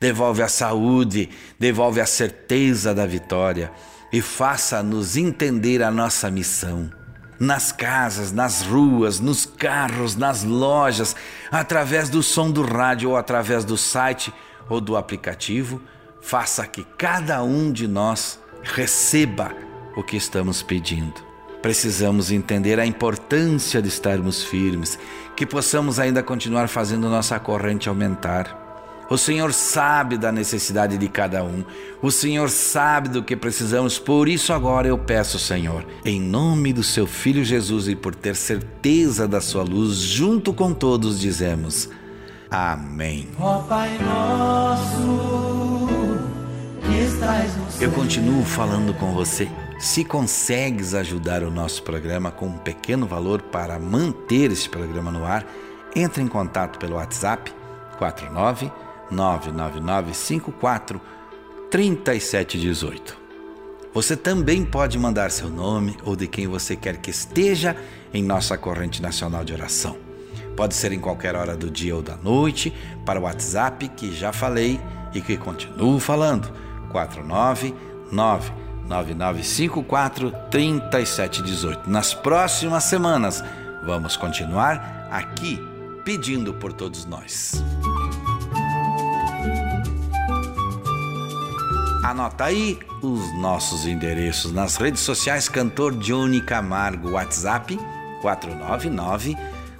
devolve 0.00 0.42
a 0.42 0.48
saúde, 0.48 1.30
devolve 1.58 2.00
a 2.00 2.06
certeza 2.06 2.94
da 2.94 3.06
vitória 3.06 3.72
e 4.12 4.20
faça-nos 4.20 5.16
entender 5.16 5.82
a 5.82 5.90
nossa 5.90 6.30
missão. 6.30 6.90
Nas 7.44 7.70
casas, 7.70 8.32
nas 8.32 8.62
ruas, 8.62 9.20
nos 9.20 9.44
carros, 9.44 10.16
nas 10.16 10.42
lojas, 10.42 11.14
através 11.52 12.08
do 12.08 12.22
som 12.22 12.50
do 12.50 12.62
rádio 12.62 13.10
ou 13.10 13.18
através 13.18 13.66
do 13.66 13.76
site 13.76 14.32
ou 14.66 14.80
do 14.80 14.96
aplicativo, 14.96 15.78
faça 16.22 16.66
que 16.66 16.84
cada 16.96 17.42
um 17.42 17.70
de 17.70 17.86
nós 17.86 18.40
receba 18.62 19.54
o 19.94 20.02
que 20.02 20.16
estamos 20.16 20.62
pedindo. 20.62 21.22
Precisamos 21.60 22.32
entender 22.32 22.80
a 22.80 22.86
importância 22.86 23.82
de 23.82 23.88
estarmos 23.88 24.42
firmes, 24.42 24.98
que 25.36 25.44
possamos 25.44 25.98
ainda 25.98 26.22
continuar 26.22 26.66
fazendo 26.66 27.10
nossa 27.10 27.38
corrente 27.38 27.90
aumentar. 27.90 28.63
O 29.14 29.16
Senhor 29.16 29.52
sabe 29.52 30.18
da 30.18 30.32
necessidade 30.32 30.98
de 30.98 31.08
cada 31.08 31.44
um, 31.44 31.62
o 32.02 32.10
Senhor 32.10 32.50
sabe 32.50 33.08
do 33.08 33.22
que 33.22 33.36
precisamos, 33.36 33.96
por 33.96 34.28
isso 34.28 34.52
agora 34.52 34.88
eu 34.88 34.98
peço, 34.98 35.38
Senhor, 35.38 35.86
em 36.04 36.20
nome 36.20 36.72
do 36.72 36.82
Seu 36.82 37.06
Filho 37.06 37.44
Jesus 37.44 37.86
e 37.86 37.94
por 37.94 38.12
ter 38.12 38.34
certeza 38.34 39.28
da 39.28 39.40
Sua 39.40 39.62
luz, 39.62 39.98
junto 39.98 40.52
com 40.52 40.74
todos 40.74 41.20
dizemos: 41.20 41.88
Amém. 42.50 43.28
Ó 43.38 43.60
Pai 43.60 43.96
nosso, 43.98 45.86
que 46.82 46.98
estás 46.98 47.56
no 47.56 47.70
céu. 47.70 47.88
Eu 47.88 47.94
continuo 47.94 48.44
falando 48.44 48.92
com 48.94 49.12
você 49.12 49.48
se 49.78 50.04
consegues 50.04 50.92
ajudar 50.92 51.44
o 51.44 51.52
nosso 51.52 51.84
programa 51.84 52.32
com 52.32 52.46
um 52.46 52.58
pequeno 52.58 53.06
valor 53.06 53.42
para 53.42 53.78
manter 53.78 54.50
este 54.50 54.68
programa 54.68 55.12
no 55.12 55.24
ar, 55.24 55.46
entre 55.94 56.20
em 56.20 56.26
contato 56.26 56.80
pelo 56.80 56.96
WhatsApp 56.96 57.54
49 57.96 58.72
99954 59.10 61.00
3718. 61.70 63.24
Você 63.92 64.16
também 64.16 64.64
pode 64.64 64.98
mandar 64.98 65.30
seu 65.30 65.48
nome 65.48 65.96
ou 66.04 66.16
de 66.16 66.26
quem 66.26 66.48
você 66.48 66.74
quer 66.74 66.96
que 66.96 67.10
esteja 67.10 67.76
em 68.12 68.22
nossa 68.22 68.58
corrente 68.58 69.00
nacional 69.00 69.44
de 69.44 69.52
oração. 69.52 69.96
Pode 70.56 70.74
ser 70.74 70.92
em 70.92 70.98
qualquer 70.98 71.34
hora 71.36 71.56
do 71.56 71.70
dia 71.70 71.94
ou 71.94 72.02
da 72.02 72.16
noite, 72.16 72.72
para 73.04 73.18
o 73.20 73.22
WhatsApp 73.22 73.88
que 73.88 74.12
já 74.12 74.32
falei 74.32 74.80
e 75.12 75.20
que 75.20 75.36
continuo 75.36 75.98
falando. 76.00 76.52
499 76.90 78.52
9954 78.88 80.32
3718. 80.50 81.88
Nas 81.88 82.14
próximas 82.14 82.84
semanas, 82.84 83.42
vamos 83.84 84.16
continuar 84.16 85.08
aqui 85.10 85.58
pedindo 86.04 86.52
por 86.54 86.72
todos 86.72 87.04
nós. 87.06 87.62
Anota 92.04 92.44
aí 92.44 92.78
os 93.00 93.34
nossos 93.38 93.86
endereços 93.86 94.52
nas 94.52 94.76
redes 94.76 95.00
sociais 95.00 95.48
Cantor 95.48 95.96
Johnny 95.96 96.42
Camargo, 96.42 97.12
WhatsApp 97.12 97.78
499 98.20 99.34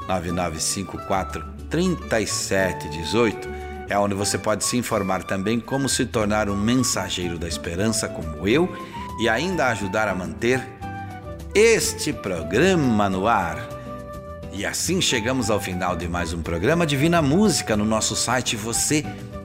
9954 0.09 1.45
3718. 1.69 3.47
É 3.91 3.99
onde 3.99 4.15
você 4.15 4.39
pode 4.39 4.65
se 4.65 4.79
informar 4.79 5.23
também 5.25 5.61
como 5.61 5.87
se 5.87 6.07
tornar 6.07 6.49
um 6.49 6.57
mensageiro 6.57 7.39
da 7.39 7.47
esperança 7.47 8.09
como 8.09 8.49
eu 8.49 8.75
e 9.21 9.29
ainda 9.29 9.67
ajudar 9.67 10.09
a 10.09 10.15
manter 10.15 10.67
este 11.55 12.11
programa 12.11 13.11
no 13.11 13.29
ar. 13.29 13.59
E 14.51 14.65
assim 14.65 14.99
chegamos 14.99 15.51
ao 15.51 15.61
final 15.61 15.95
de 15.95 16.09
mais 16.09 16.33
um 16.33 16.41
programa 16.41 16.87
Divina 16.87 17.21
Música 17.21 17.77
no 17.77 17.85
nosso 17.85 18.17
site. 18.17 18.57
Você 18.57 19.05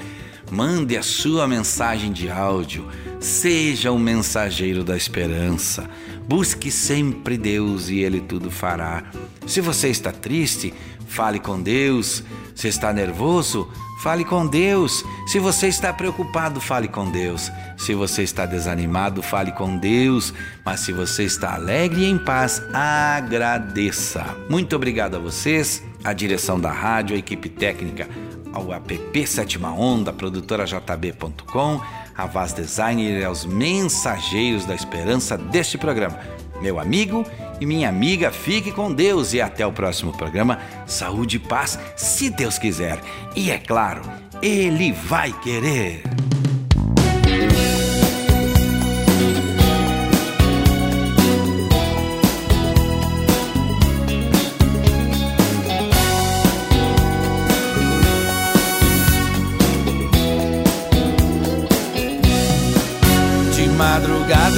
Mande 0.52 0.98
a 0.98 1.02
sua 1.02 1.48
mensagem 1.48 2.12
de 2.12 2.30
áudio. 2.30 2.86
Seja 3.18 3.90
um 3.94 3.98
mensageiro 3.98 4.84
da 4.84 4.98
esperança. 4.98 5.90
Busque 6.28 6.72
sempre 6.72 7.38
Deus 7.38 7.90
e 7.90 8.00
Ele 8.00 8.22
tudo 8.22 8.50
fará. 8.50 9.04
Se 9.46 9.62
você 9.62 9.90
está 9.90 10.12
triste, 10.12 10.74
fale 11.08 11.40
com 11.40 11.62
Deus. 11.62 12.24
Se 12.56 12.68
está 12.68 12.94
nervoso, 12.94 13.68
fale 14.02 14.24
com 14.24 14.46
Deus. 14.46 15.04
Se 15.28 15.40
você 15.40 15.68
está 15.68 15.92
preocupado, 15.92 16.62
fale 16.62 16.88
com 16.88 17.10
Deus. 17.10 17.52
Se 17.78 17.94
você 17.94 18.24
está 18.24 18.46
desanimado, 18.46 19.22
fale 19.22 19.52
com 19.52 19.78
Deus. 19.78 20.34
Mas 20.64 20.82
se 20.82 20.94
você 20.94 21.24
está 21.24 21.56
alegre 21.56 22.02
e 22.02 22.06
em 22.06 22.18
paz, 22.18 22.62
agradeça. 22.74 24.24
Muito 24.50 24.76
obrigado 24.76 25.16
a 25.16 25.20
vocês, 25.20 25.84
a 26.04 26.14
direção 26.14 26.60
da 26.60 26.72
rádio, 26.72 27.16
a 27.16 27.20
equipe 27.20 27.50
técnica, 27.50 28.08
ao 28.54 28.74
app 28.74 29.28
Sétima 29.28 29.72
Onda, 29.72 30.14
produtora 30.14 30.66
JB.com, 30.66 31.82
a 32.22 32.26
Vaz 32.28 32.54
Designer 32.54 33.20
e 33.20 33.24
aos 33.24 33.46
mensageiros 33.46 34.66
da 34.66 34.76
esperança 34.76 35.38
deste 35.38 35.78
programa. 35.78 36.20
Meu 36.62 36.80
amigo 36.80 37.26
e 37.60 37.66
minha 37.66 37.90
amiga, 37.90 38.32
fique 38.32 38.72
com 38.72 38.94
Deus 38.94 39.34
e 39.34 39.42
até 39.42 39.66
o 39.66 39.72
próximo 39.72 40.12
programa. 40.12 40.60
Saúde 40.86 41.38
e 41.38 41.40
paz, 41.40 41.80
se 41.96 42.30
Deus 42.30 42.60
quiser. 42.60 43.00
E 43.36 43.50
é 43.50 43.58
claro, 43.58 44.02
Ele 44.42 44.92
vai 44.92 45.34
querer. 45.42 46.04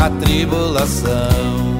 a 0.00 0.08
tribulação. 0.08 1.79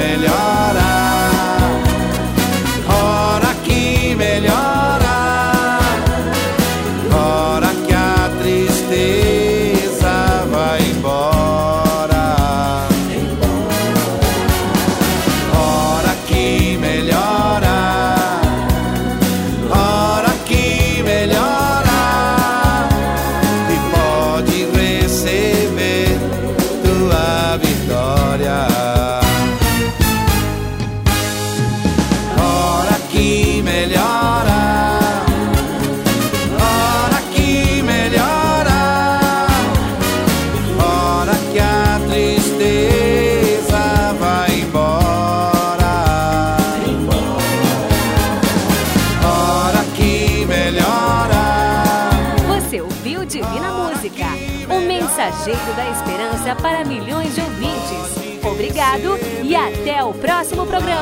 Mensageiro 0.00 0.89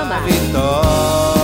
programa. 0.09 0.27
Vitória. 0.27 1.38